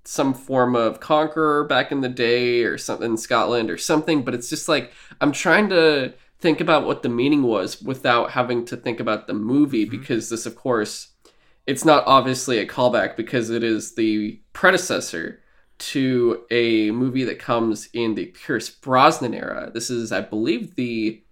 [0.08, 4.24] some form of conqueror back in the day or something in Scotland or something?
[4.24, 4.91] But it's just like
[5.22, 9.34] I'm trying to think about what the meaning was without having to think about the
[9.34, 11.10] movie because this, of course,
[11.66, 15.41] it's not obviously a callback because it is the predecessor
[15.80, 19.70] to a movie that comes in the Pierce Brosnan era.
[19.74, 21.24] This is, I believe, the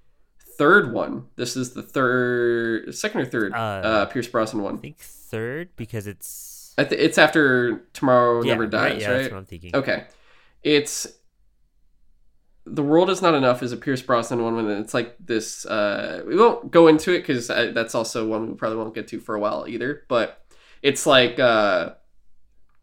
[0.57, 1.25] third one.
[1.35, 4.75] This is the third, second or third Uh, uh, Pierce Brosnan one.
[4.77, 9.17] I think third because it's th- it's after Tomorrow yeah, Never right, Dies, yeah, right?
[9.17, 9.75] that's what I'm thinking.
[9.75, 10.05] Okay.
[10.63, 11.07] It's
[12.65, 16.23] The World Is Not Enough is a Pierce Brosnan one and it's like this uh
[16.27, 19.35] we won't go into it cuz that's also one we probably won't get to for
[19.35, 20.43] a while either, but
[20.81, 21.93] it's like uh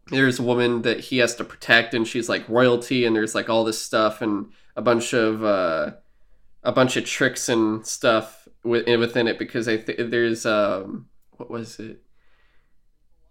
[0.07, 3.49] there's a woman that he has to protect and she's like royalty and there's like
[3.49, 5.91] all this stuff and a bunch of uh
[6.63, 11.49] a bunch of tricks and stuff within within it because I think there's um what
[11.49, 12.01] was it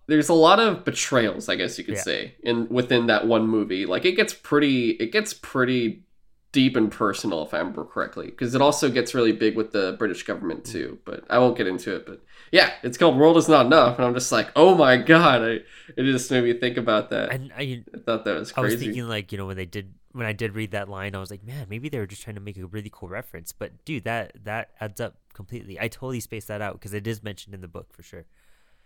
[0.07, 2.03] there's a lot of betrayals i guess you could Yeah.
[2.03, 6.03] say in within that one movie like it gets pretty it gets pretty
[6.53, 9.97] deep and personal if i remember correctly because it also gets really big with the
[9.99, 10.73] british government Mm.
[10.73, 13.97] too but i won't get into it but yeah it's called world is not enough
[13.99, 15.51] and i'm just like oh my god I,
[15.97, 18.61] it just made me think about that And I, i thought that was crazy.
[18.61, 21.15] I was thinking like you know when they did when I did read that line,
[21.15, 23.51] I was like, man, maybe they were just trying to make a really cool reference.
[23.51, 25.81] But dude, that that adds up completely.
[25.81, 28.27] I totally spaced that out because it is mentioned in the book for sure.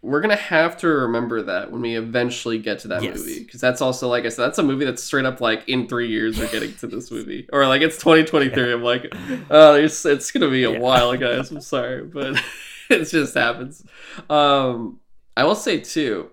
[0.03, 3.19] We're gonna have to remember that when we eventually get to that Yes.
[3.19, 5.89] movie because that's also like i said that's a movie that's straight up like in
[5.89, 9.13] three years we're getting to this movie or like it's 2023 i'm like
[9.51, 10.79] oh it's, it's gonna be a Yeah.
[10.79, 12.41] while guys i'm sorry but
[12.91, 13.85] it just happens.
[14.31, 15.01] Um,
[15.37, 16.31] I will say too,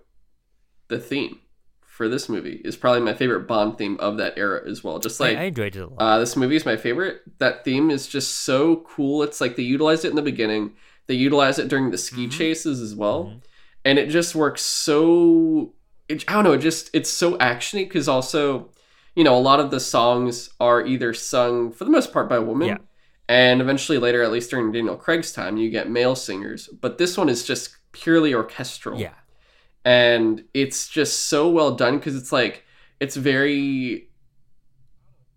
[0.87, 1.39] the theme
[1.81, 4.99] for this movie is probably my favorite Bond theme of that era as well.
[4.99, 5.99] Just like I, I enjoyed it a lot.
[5.99, 7.21] uh, this movie is my favorite.
[7.39, 9.23] That theme is just so cool.
[9.23, 10.73] It's like they utilized it in the beginning.
[11.07, 12.31] They utilize it during the ski Mhm.
[12.31, 13.41] chases as well, Mhm.
[13.85, 15.73] And it just works so.
[16.09, 16.53] It, I don't know.
[16.53, 18.69] It just it's so actiony because also,
[19.15, 22.39] you know, a lot of the songs are either sung for the most part by
[22.39, 22.77] women, Yeah.
[23.29, 26.67] and eventually later, at least during Daniel Craig's time, you get male singers.
[26.67, 29.13] But this one is just purely orchestral yeah.
[29.85, 32.63] and it's just so well done because it's like
[32.99, 34.09] it's very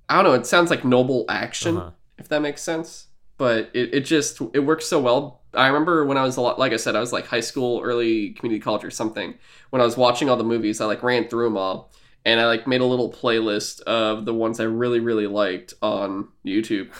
[0.08, 1.90] i don't know it sounds like noble action Uh-huh.
[2.16, 3.05] if that makes sense
[3.38, 5.42] but it, it just it works so well.
[5.54, 7.80] I remember when i was a lot like i said i was like high school
[7.82, 9.34] early community college or something.
[9.70, 11.90] When i was watching all the movies i like ran through them all
[12.26, 16.28] and i like made a little playlist of the ones i really really liked on
[16.44, 16.90] youtube.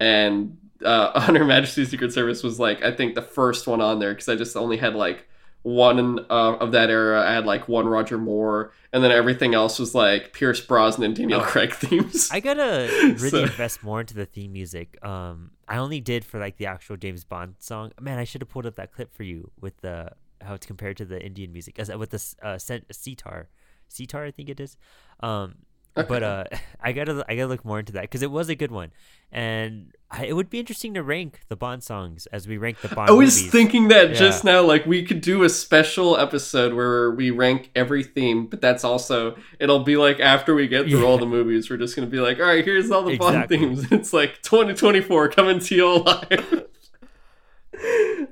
[0.00, 3.98] And uh, on her majesty's secret service was like i think the first one on
[3.98, 5.26] there because i just only had like
[5.62, 7.28] one uh, of that era.
[7.28, 11.40] I had like one roger moore and then everything else was like pierce brosnan daniel
[11.40, 11.44] Oh.
[11.44, 12.28] craig themes.
[12.32, 14.96] I gotta really So- invest more into the theme music.
[15.04, 17.92] Um, I only did for like the actual James Bond song.
[18.00, 20.10] Man, I should have pulled up that clip for you with the
[20.40, 23.48] how it's compared to the Indian music, as with the uh, cent- sitar,
[23.88, 24.76] sitar, I think it is.
[25.20, 25.56] Um,
[25.94, 26.44] but uh,
[26.80, 28.92] I gotta I gotta look more into that because it was a good one,
[29.32, 29.92] and
[30.22, 33.12] it would be interesting to rank the Bond songs as we rank the Bond I
[33.12, 33.50] was movies.
[33.52, 34.14] thinking that Yeah.
[34.14, 38.60] just now, like we could do a special episode where we rank every theme, but
[38.60, 42.06] that's also it'll be like after we get through all the movies, we're just gonna
[42.08, 43.86] be like, all right, here's all the Bond themes.
[43.92, 46.64] It's like 2024 coming to you alive.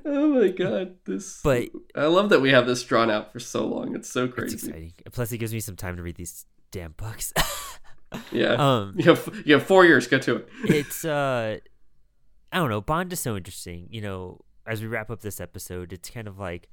[0.05, 1.39] oh my god, this!
[1.43, 3.95] But- I love that we have this drawn out for so long.
[3.95, 4.55] It's so It's crazy.
[4.55, 4.93] exciting.
[5.11, 7.31] Plus, it gives me some time to read these damn books.
[8.31, 10.07] Yeah, um, you have you have four years.
[10.07, 10.49] Get to it.
[10.65, 11.57] it's uh
[12.51, 13.87] I don't know, Bond is so interesting.
[13.89, 16.69] You know, as we wrap up this episode, it's kind of like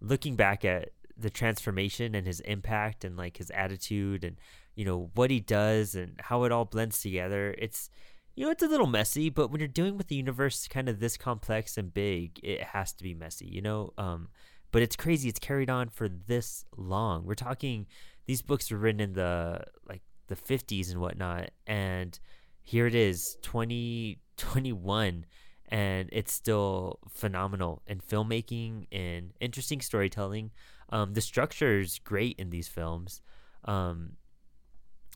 [0.00, 4.36] looking back at the transformation and his impact and like his attitude and
[4.74, 7.54] you know what he does and how it all blends together.
[7.58, 7.90] It's
[8.34, 11.00] you know, it's a little messy, but when you're dealing with the universe kind of
[11.00, 13.92] this complex and big, it has to be messy, you know?
[13.96, 14.28] Um
[14.72, 17.24] but it's crazy it's carried on for this long.
[17.24, 17.86] We're talking
[18.26, 22.18] these books were written in the like the 50s and whatnot and
[22.62, 25.24] here it is 2021
[25.68, 30.50] and it's still phenomenal in filmmaking and interesting storytelling.
[30.90, 33.20] Um, the structure is great in these films.
[33.64, 34.12] Um,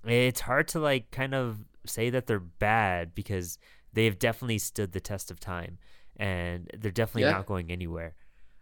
[0.05, 3.59] it's hard to like kind of say that they're bad because
[3.93, 5.79] they've definitely stood the test of time
[6.17, 7.33] and they're definitely Yeah.
[7.33, 8.15] not going anywhere.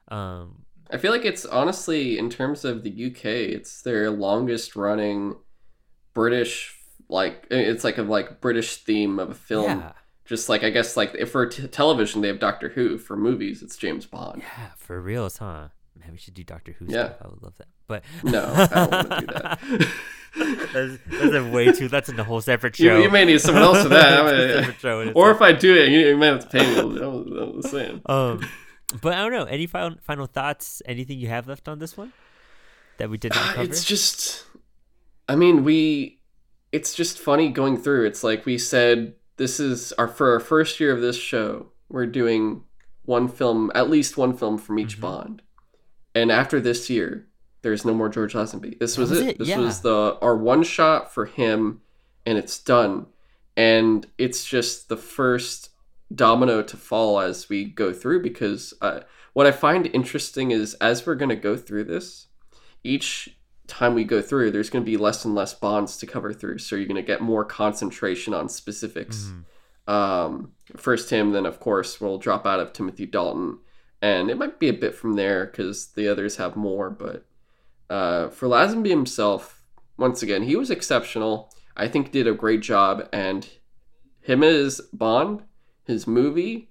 [0.08, 5.36] Um, I feel like it's honestly in terms of the UK, it's their longest running
[6.14, 6.74] British
[7.08, 9.80] like it's like a like British theme of a film.
[9.80, 9.92] yeah
[10.24, 13.62] Just like I guess like if for t- television they have Doctor Who, for movies
[13.62, 14.42] it's James Bond.
[14.42, 17.06] yeah for reals huh man we should do doctor who Yeah.
[17.06, 19.58] stuff i would love that but No, I don't want to do that.
[20.74, 21.88] that's, that's a way too.
[21.88, 22.84] That's in a whole separate show.
[22.98, 24.74] you, you may need someone else for that.
[24.84, 27.00] I mean, or if I do it, you, you might have to pay me.
[27.00, 28.02] I'm, I'm saying.
[28.06, 28.46] um,
[29.00, 29.44] but I don't know.
[29.44, 30.82] Any final final thoughts?
[30.84, 32.12] Anything you have left on this one
[32.98, 33.62] that we did not cover?
[33.62, 34.44] It's just,
[35.28, 36.20] I mean, we,
[36.72, 38.06] it's just funny going through.
[38.06, 41.68] It's like we said, this is our for our first year of this show.
[41.88, 42.64] We're doing
[43.04, 45.00] one film, at least one film from each Mhm.
[45.00, 45.42] Bond,
[46.14, 47.28] and after this year,
[47.62, 48.78] there's no more George Lazenby.
[48.78, 49.28] This was, was it.
[49.28, 49.58] it, This yeah.
[49.58, 51.80] was the our one shot for him,
[52.26, 53.06] and it's done.
[53.56, 55.70] And it's just the first
[56.14, 59.00] domino to fall as we go through because uh,
[59.32, 62.28] what I find interesting is as we're going to go through this,
[62.84, 63.36] each
[63.68, 66.58] time we go through, there's going to be less and less bonds to cover through.
[66.58, 69.30] So you're going to get more concentration on specifics.
[69.30, 69.44] Mhm.
[69.92, 73.58] Um, first him, then of course we'll drop out of Timothy Dalton,
[74.02, 76.90] and it might be a bit from there because the others have more.
[76.90, 77.24] But
[77.88, 79.62] uh, for Lazenby himself,
[79.96, 81.50] once again, he was exceptional.
[81.76, 83.48] I think did a great job, and
[84.20, 85.42] him as Bond,
[85.84, 86.70] his movie,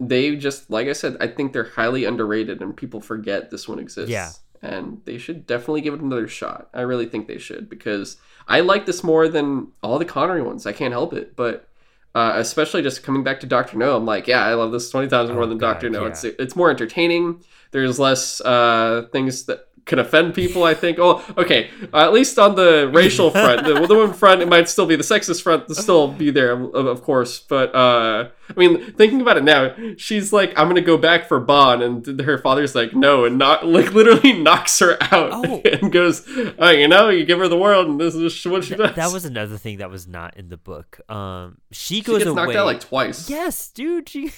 [0.00, 3.78] they just like I said, I think they're highly underrated, and people forget this one
[3.78, 4.10] exists.
[4.10, 4.30] Yeah.
[4.62, 6.68] And they should definitely give it another shot.
[6.72, 8.16] I really think they should because
[8.48, 10.66] I like this more than all the Connery ones.
[10.66, 11.68] I can't help it, but.
[12.14, 15.08] Uh, especially just coming back to Doctor No, I'm like, yeah, I love this twenty
[15.08, 16.02] times more Oh, than Doctor No.
[16.02, 16.08] yeah.
[16.08, 17.42] It's it's more entertaining.
[17.70, 20.64] There's less uh, things that can offend people.
[20.64, 20.98] I think.
[21.00, 21.70] Oh, okay.
[21.92, 24.96] Uh, at least on the racial front, the, the women front, it might still be
[24.96, 25.70] the sexist front.
[25.74, 27.40] Still be there, of, of course.
[27.40, 31.40] But uh, I mean, thinking about it now, she's like, I'm gonna go back for
[31.40, 35.62] Bond, and her father's like, no, and not like literally knocks her out Oh.
[35.64, 36.22] and goes,
[36.58, 38.94] oh, you know, you give her the world, and this is what she does.
[38.94, 41.00] that was another thing that was not in the book.
[41.10, 42.44] Um, she goes she gets away.
[42.46, 43.28] knocked out like twice.
[43.30, 44.08] yes, dude.
[44.08, 44.28] She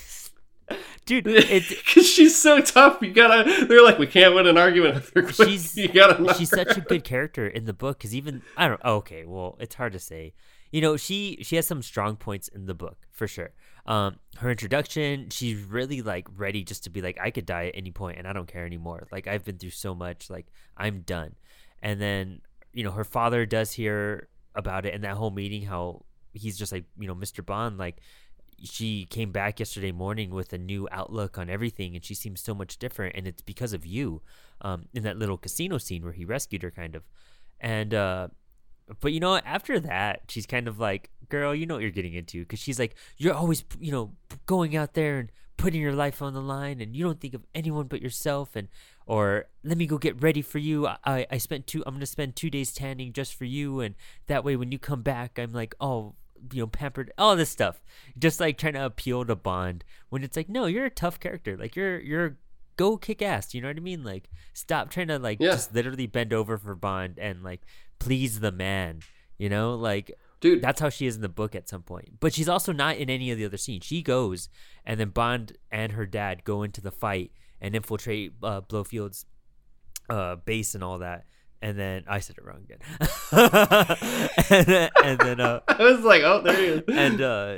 [1.07, 1.25] dude.
[1.25, 2.99] Because she's so tough.
[3.03, 3.67] You gotta.
[3.67, 5.33] They're like, we can't win an argument with her.
[5.33, 6.35] She's- you gotta.
[6.35, 8.81] she's her such a good character in the book because even I don't.
[8.85, 10.35] oh, okay, well, it's hard to say.
[10.71, 13.51] You know, she she has some strong points in the book for sure.
[13.87, 17.77] Um, her introduction, she's really like ready just to be like, I could die at
[17.77, 19.07] any point and I don't care anymore.
[19.13, 20.47] Like I've been through so much, like
[20.77, 21.37] I'm done.
[21.83, 22.41] And then
[22.73, 25.63] you know, her father does hear about it in that whole meeting.
[25.63, 27.45] How he's just like, you know, Mr.
[27.47, 27.99] Bond, like
[28.65, 32.55] she came back yesterday morning with a new outlook on everything and she seems so
[32.55, 34.23] much different and it's because of you
[34.63, 37.03] um, in that little casino scene where he rescued her kind of.
[37.61, 38.29] And uh,
[39.01, 42.15] but you know after that she's kind of like girl you know what you're getting
[42.15, 44.13] into because she's like you're always you know
[44.47, 47.43] going out there and putting your life on the line and you don't think of
[47.55, 48.69] anyone but yourself and
[49.07, 50.87] or let me go get ready for you.
[50.87, 53.95] I i spent two i'm gonna spend two days tanning just for you and
[54.27, 56.15] that way when you come back i'm like oh
[56.53, 57.83] you know pampered all this stuff.
[58.19, 61.57] Just like trying to appeal to bond when it's like no you're a tough character.
[61.57, 62.37] Like you're you're
[62.77, 63.55] go kick ass.
[63.55, 64.03] You know what i mean?
[64.05, 65.53] Like stop trying to like Yeah.
[65.53, 67.63] just literally bend over for bond and like
[67.99, 69.01] please the man
[69.39, 69.75] you know?
[69.75, 70.63] Like dude.
[70.63, 72.21] that's how she is in the book at some point.
[72.21, 73.85] But she's also not in any of the other scenes.
[73.85, 74.49] She goes
[74.85, 79.27] and then bond and her dad go into the fight and infiltrate uh, blowfield's
[80.11, 81.25] uh, base and all that
[81.65, 82.83] and then i said it wrong again.
[84.51, 86.83] And then, and then uh, I was like, oh, there he is.
[86.89, 87.57] and uh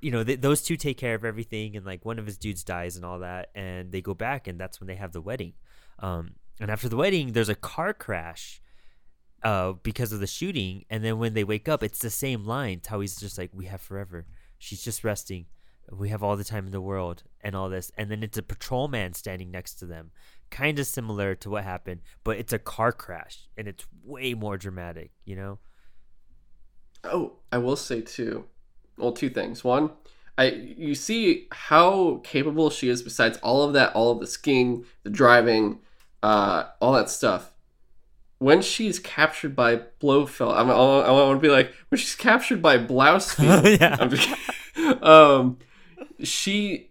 [0.00, 2.62] you know th- those two take care of everything and like one of his dudes
[2.62, 5.54] dies and all that and they go back and that's when they have the wedding.
[5.98, 8.60] Um and after the wedding there's a car crash
[9.42, 12.86] uh because of the shooting and then when they wake up it's the same lines
[12.88, 14.26] how he's just like we have forever.
[14.58, 15.46] She's just resting.
[15.90, 18.42] We have all the time in the world and all this and then it's a
[18.42, 20.10] patrolman standing next to them
[20.56, 24.56] kind of similar to what happened but it's a car crash and it's way more
[24.56, 25.58] dramatic you know
[27.12, 28.44] Oh, I will say too.
[28.98, 29.62] Well, two things.
[29.62, 29.90] One,
[30.38, 33.02] I you see how capable she is.
[33.02, 35.80] Besides all of that, all of the skiing, the driving,
[36.22, 37.52] uh, all that stuff.
[38.38, 42.78] When she's captured by Blofeld, I'm, I want to be like when she's captured by
[42.78, 43.64] Blousefield.
[43.80, 44.34] Yeah.
[45.02, 45.58] Um,
[46.22, 46.85] she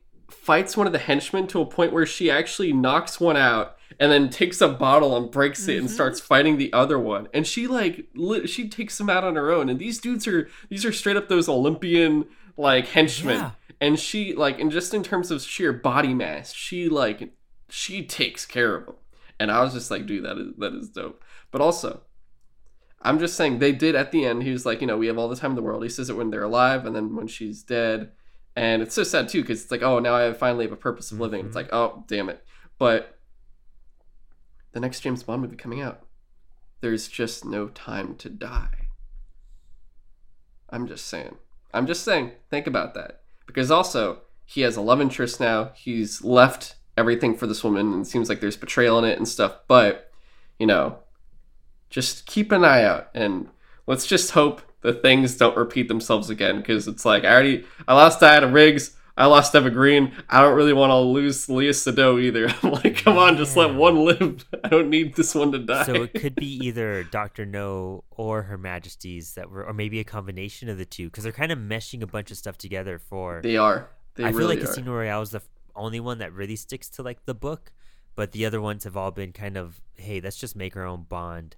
[0.45, 4.11] fights one of the henchmen to a point where she actually knocks one out and
[4.11, 5.91] then takes a bottle and breaks it and Mhm.
[5.91, 7.27] starts fighting the other one.
[7.33, 9.69] And she like li- she takes him out on her own.
[9.69, 12.25] And these dudes are these are straight up those olympian
[12.57, 13.37] like henchmen.
[13.39, 13.51] Yeah.
[13.81, 17.33] and she like and just in terms of sheer body mass she like
[17.69, 18.95] she takes care of them
[19.39, 21.21] and i was just like dude that is that is dope.
[21.51, 22.01] But also
[23.01, 25.17] i'm just saying they did at the end he was like you know we have
[25.17, 25.83] all the time in the world.
[25.83, 28.11] He says it when they're alive and then when she's dead
[28.55, 31.11] and it's so sad too because it's like oh now i finally have a purpose
[31.11, 31.43] of living.
[31.43, 31.47] Mhm.
[31.47, 32.43] it's like oh damn it.
[32.77, 33.17] But
[34.71, 36.01] the next james bond movie coming out
[36.81, 38.87] there's just no time to die.
[40.69, 41.35] I'm just saying.
[41.73, 43.21] I'm just saying think about that.
[43.47, 45.71] Because also he has a love interest now.
[45.75, 49.27] He's left everything for this woman and it seems like there's betrayal in it and
[49.27, 49.57] stuff.
[49.67, 50.11] But
[50.59, 50.99] you know
[51.89, 53.47] just keep an eye out and
[53.87, 57.93] let's just hope that things don't repeat themselves again because it's like I already I
[57.93, 60.11] lost Diana Riggs, I lost Eva Green.
[60.29, 62.49] I don't really want to lose Léa Seydoux either.
[62.63, 64.45] I'm like, come on, just let one live.
[64.63, 65.85] I don't need this one to die.
[65.85, 70.03] So it could be either Doctor No or Her Majesty's that were, or maybe a
[70.03, 72.99] combination of the two, because they're kind of meshing a bunch of stuff together.
[72.99, 73.89] For they are.
[74.15, 74.67] They I feel really like are.
[74.67, 75.41] Casino Royale is the
[75.75, 77.71] only one that really sticks to like the book,
[78.15, 81.03] but the other ones have all been kind of, hey, let's just make our own
[81.03, 81.55] Bond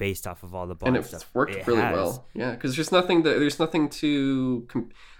[0.00, 1.30] based off of all the Bond and it's stuff.
[1.32, 1.94] worked It really has.
[1.94, 2.26] well.
[2.34, 4.66] Yeah, because there's nothing that there's nothing to.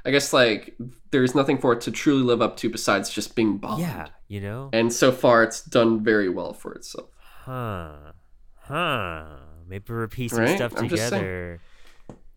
[0.05, 0.75] I guess like
[1.13, 3.81] there's nothing for it to truly live up to besides just being Bond.
[3.83, 7.11] Yeah, you know, And so far, it's done very well for itself.
[7.45, 8.13] huh,
[8.63, 9.27] huh.
[9.69, 10.57] Maybe repeat some Right?
[10.57, 11.61] stuff I'm together.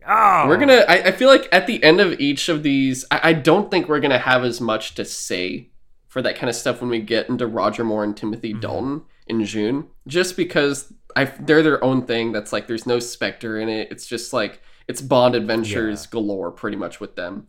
[0.06, 0.84] Oh, We're gonna.
[0.86, 3.88] I, I feel like at the end of each of these, I, I don't think
[3.88, 5.70] we're gonna have as much to say
[6.06, 8.60] for that kind of stuff when we get into Roger Moore and Timothy Mhm.
[8.60, 12.32] Dalton in June, just because I they're their own thing.
[12.32, 13.90] That's like there's no Spectre in it.
[13.90, 17.48] It's just like it's Bond adventures galore, pretty much with them.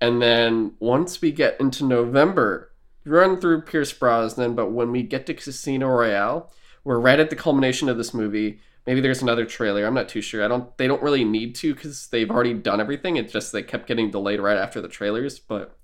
[0.00, 2.72] And then once we get into November,
[3.04, 4.54] run through Pierce Brosnan.
[4.54, 6.50] But when we get to Casino Royale,
[6.84, 8.60] we're right at the culmination of this movie.
[8.86, 9.84] Maybe there's another trailer.
[9.84, 10.44] I'm not too sure.
[10.44, 10.76] I don't.
[10.78, 13.16] They don't really need to because they've already done everything.
[13.16, 15.38] It's just they kept getting delayed right after the trailers.
[15.38, 15.76] But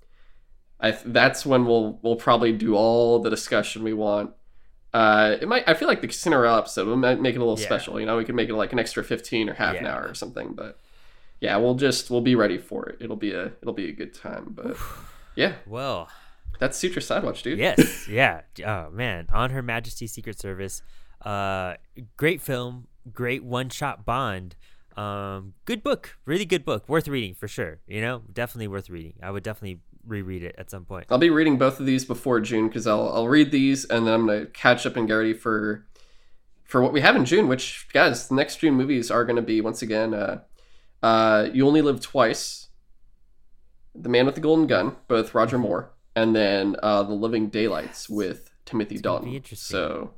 [0.79, 4.31] I that's when we'll we'll probably do all the discussion we want.
[4.93, 5.67] Uh, it might.
[5.67, 7.65] I feel like the Royale episode we might make it a little Yeah.
[7.65, 7.99] special.
[7.99, 10.13] You know, we could make it like an extra 15 or half an hour or
[10.13, 10.53] something.
[10.53, 10.79] But
[11.41, 12.97] yeah, we'll just we'll be ready for it.
[12.99, 14.53] It'll be a it'll be a good time.
[14.55, 14.77] But
[15.35, 16.09] yeah, well.
[16.59, 17.59] that's Sutro SideWatch, dude.
[17.59, 20.81] yes yeah oh man on her majesty's secret service
[21.23, 21.75] uh
[22.15, 24.55] great film great one shot bond
[24.95, 29.13] um good book really good book worth reading for sure you know definitely worth reading
[29.21, 31.07] i would definitely reread it at some point.
[31.09, 34.13] I'll be reading both of these before June because I'll I'll read these and then
[34.13, 35.85] I'm gonna catch up and get ready for
[36.63, 37.47] for what we have in June.
[37.47, 40.41] Which guys, the next June movies are gonna be once again, uh,
[41.03, 42.67] uh, You Only Live Twice,
[43.93, 48.09] The Man with the Golden Gun, both Roger Moore, and then uh, The Living Daylights
[48.09, 49.41] with Timothy It's Dalton.
[49.53, 50.13] So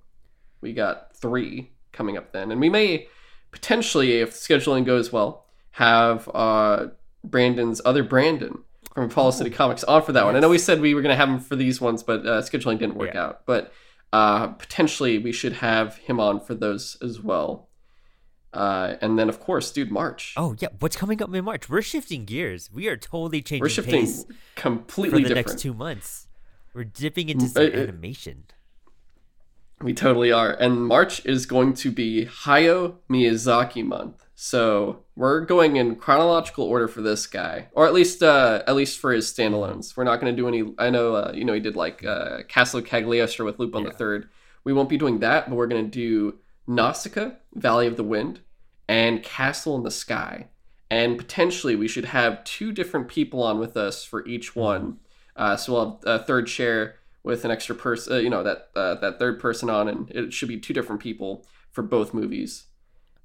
[0.62, 3.08] we got three coming up then, and we may
[3.52, 6.88] potentially, if scheduling goes well, have uh,
[7.24, 8.64] Brandon's other Brandon
[9.00, 10.36] from Apollo City Comics on for that one.
[10.36, 12.42] I know we said we were going to have him for these ones, but uh,
[12.42, 13.24] scheduling didn't work Yeah.
[13.28, 13.46] out.
[13.46, 13.72] But
[14.12, 17.70] uh, potentially, we should have him on for those as well.
[18.52, 20.34] Uh, and then, of course, dude, March.
[20.36, 21.70] Oh yeah, what's coming up in March?
[21.70, 22.70] We're shifting gears.
[22.74, 24.26] We are totally changing we're shifting pace
[24.56, 25.30] for the different.
[25.36, 26.28] next two months.
[26.74, 28.46] We're dipping into some uh, uh, animation.
[29.82, 30.52] We totally are.
[30.52, 34.26] And March is going to be Hayao Miyazaki month.
[34.36, 39.00] So we're going in chronological order for this guy, or at least uh, at least
[39.00, 39.98] for his standalones.
[39.98, 40.74] We're not going to do any.
[40.78, 43.96] I know uh, you know he did like uh, Castle Cagliostro with Lupin the Yeah.
[43.98, 44.30] Third.
[44.64, 48.42] We won't be doing that, but we're going to do Nausicaa, Valley of the Wind,
[48.88, 50.48] and Castle in the Sky.
[50.92, 55.00] And potentially we should have two different people on with us for each one.
[55.36, 58.70] Uh, so we'll have a third chair with an extra person, uh, you know, that
[58.76, 62.66] uh, that third person on, and it should be two different people for both movies.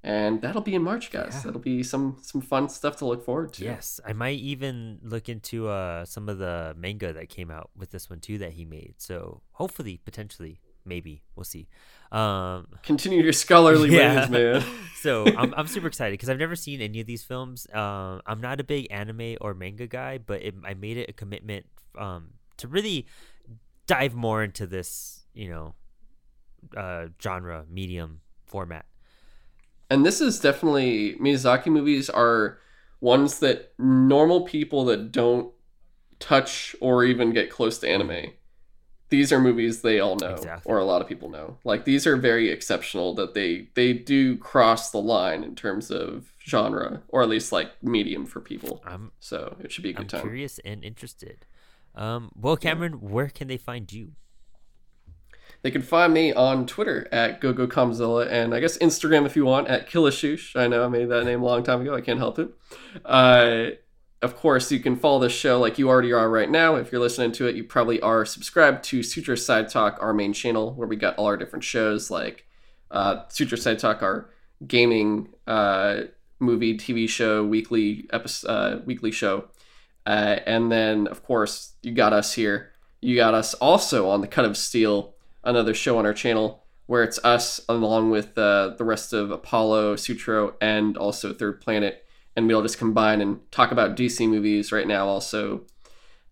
[0.03, 1.31] And that'll be in March, guys.
[1.33, 1.41] Yeah.
[1.45, 3.65] That'll be some some fun stuff to look forward to.
[3.65, 7.91] Yes, I might even look into uh some of the manga that came out with
[7.91, 8.97] this one too that he made.
[8.99, 11.69] So hopefully, potentially, maybe we'll see.
[12.13, 14.21] Um, Continue your scholarly Yeah.
[14.21, 14.65] ways, man.
[15.01, 17.67] so I'm, I'm super excited because I've never seen any of these films.
[17.73, 21.15] Um, I'm not a big anime or manga guy, but it, I made it a
[21.15, 21.65] commitment
[21.99, 23.07] um, to really
[23.87, 25.75] dive more into this, you know,
[26.77, 28.87] uh, genre, medium, format.
[29.91, 32.59] And this is definitely Miyazaki movies are
[33.01, 35.53] ones that normal people that don't
[36.19, 38.33] touch or even get close to anime.
[39.11, 40.71] These are movies they all know Exactly.
[40.73, 41.59] or a lot of people know.
[41.65, 46.33] Like these are very exceptional that they they do cross the line in terms of
[46.45, 48.83] genre or at least like medium for people.
[48.87, 50.23] I'm So it should be a I'm good time.
[50.23, 51.45] curious and interested.
[51.95, 54.13] Um, well, Kamron, where can they find you?
[55.63, 59.69] They can find me on Twitter at GoGoKamzilla and I guess Instagram if you want
[59.69, 60.57] at Killashush.
[60.57, 61.95] I know I made that name a long time ago.
[61.95, 62.51] I can't help it.
[63.03, 63.71] Uh,
[64.21, 66.77] of course, you can follow this show like you already are right now.
[66.77, 70.33] If you're listening to it, you probably are subscribed to Sutro Side Talk, our main
[70.33, 72.47] channel, where we got all our different shows like
[72.91, 74.31] uh, Sutro Side Talk, our
[74.67, 76.03] gaming, uh,
[76.41, 79.49] movie, TV show, weekly episode, uh, weekly show.
[80.07, 82.73] Uh, and then, of course, you got us here.
[83.01, 87.03] You got us also on the Cut of Steel, another show on our channel where
[87.03, 92.05] it's us along with uh, the rest of Apollo, Sutro, and also Third Planet.
[92.37, 95.07] And we'll just combine and talk about DC movies right now.
[95.07, 95.63] Also,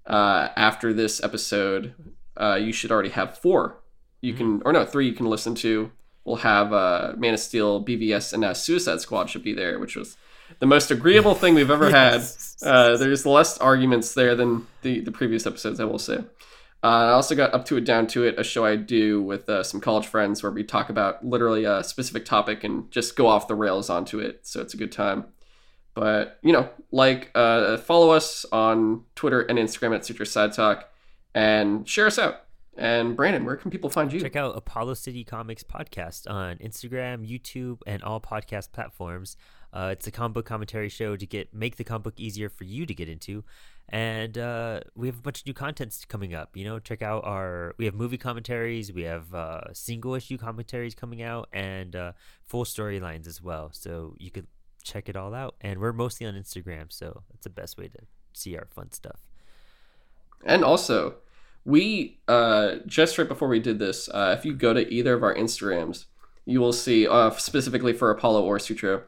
[0.07, 1.95] uh, after this episode,
[2.37, 3.79] uh, you should already have four.
[4.21, 5.91] You can, or no, three you can listen to.
[6.25, 9.97] We'll have uh, Man of Steel, BVS, and now Suicide Squad should be there, which
[9.97, 10.17] was
[10.59, 12.23] the most agreeable thing we've ever had.
[12.63, 16.19] Uh, there's less arguments there than the, the previous episodes, I will say.
[16.85, 19.49] Uh, I also got Up to It, Down to It, a show I do with
[19.49, 23.27] uh, some college friends where we talk about literally a specific topic and just go
[23.27, 24.47] off the rails onto it.
[24.47, 25.25] So it's a good time.
[25.95, 30.89] But, you know, like, uh, follow us on Twitter and Instagram at Sutro Side Talk
[31.35, 32.45] and share us out.
[32.77, 34.21] And Brandon, where can people find you?
[34.21, 39.37] Check out Apollo City Comics podcast on Instagram, YouTube, and all podcast platforms.
[39.73, 42.65] Uh, it's a comic book commentary show to get make the comic book easier for
[42.65, 43.43] you to get into,
[43.89, 46.57] and uh, we have a bunch of new contents coming up.
[46.57, 50.95] You know, check out our we have movie commentaries, we have uh, single issue commentaries
[50.95, 52.13] coming out, and uh,
[52.45, 53.71] full storylines as well.
[53.73, 54.47] So you could
[54.83, 55.55] check it all out.
[55.61, 57.99] And we're mostly on Instagram, so it's the best way to
[58.33, 59.21] see our fun stuff.
[60.45, 61.17] And also,
[61.65, 65.23] we uh, just right before we did this, uh, if you go to either of
[65.23, 66.07] our Instagrams,
[66.45, 69.05] you will see uh, specifically for Apollo or Sutro,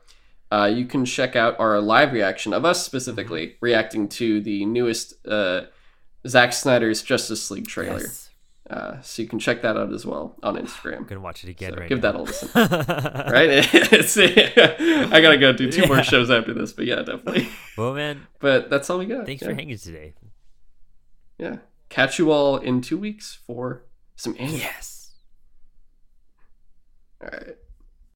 [0.54, 5.14] uh, you can check out our live reaction of us specifically reacting to the newest
[5.26, 5.62] uh,
[6.26, 8.00] Zack Snyder's Justice League trailer.
[8.00, 8.30] Yes.
[8.70, 11.06] Uh, so you can check that out as well on I'm Instagram.
[11.06, 12.12] gonna watch it again So right give now.
[12.12, 12.48] that a listen.
[13.32, 15.12] right?
[15.12, 17.48] I gotta go do two more shows after this, but yeah, definitely.
[17.76, 19.26] well, man, But that's all we got.
[19.26, 19.48] thanks yeah.
[19.48, 20.14] for hanging today.
[21.38, 21.56] Yeah.
[21.90, 23.84] Catch you all in two weeks for
[24.16, 24.56] some anime.
[24.56, 25.10] Yes.
[27.22, 27.56] All right.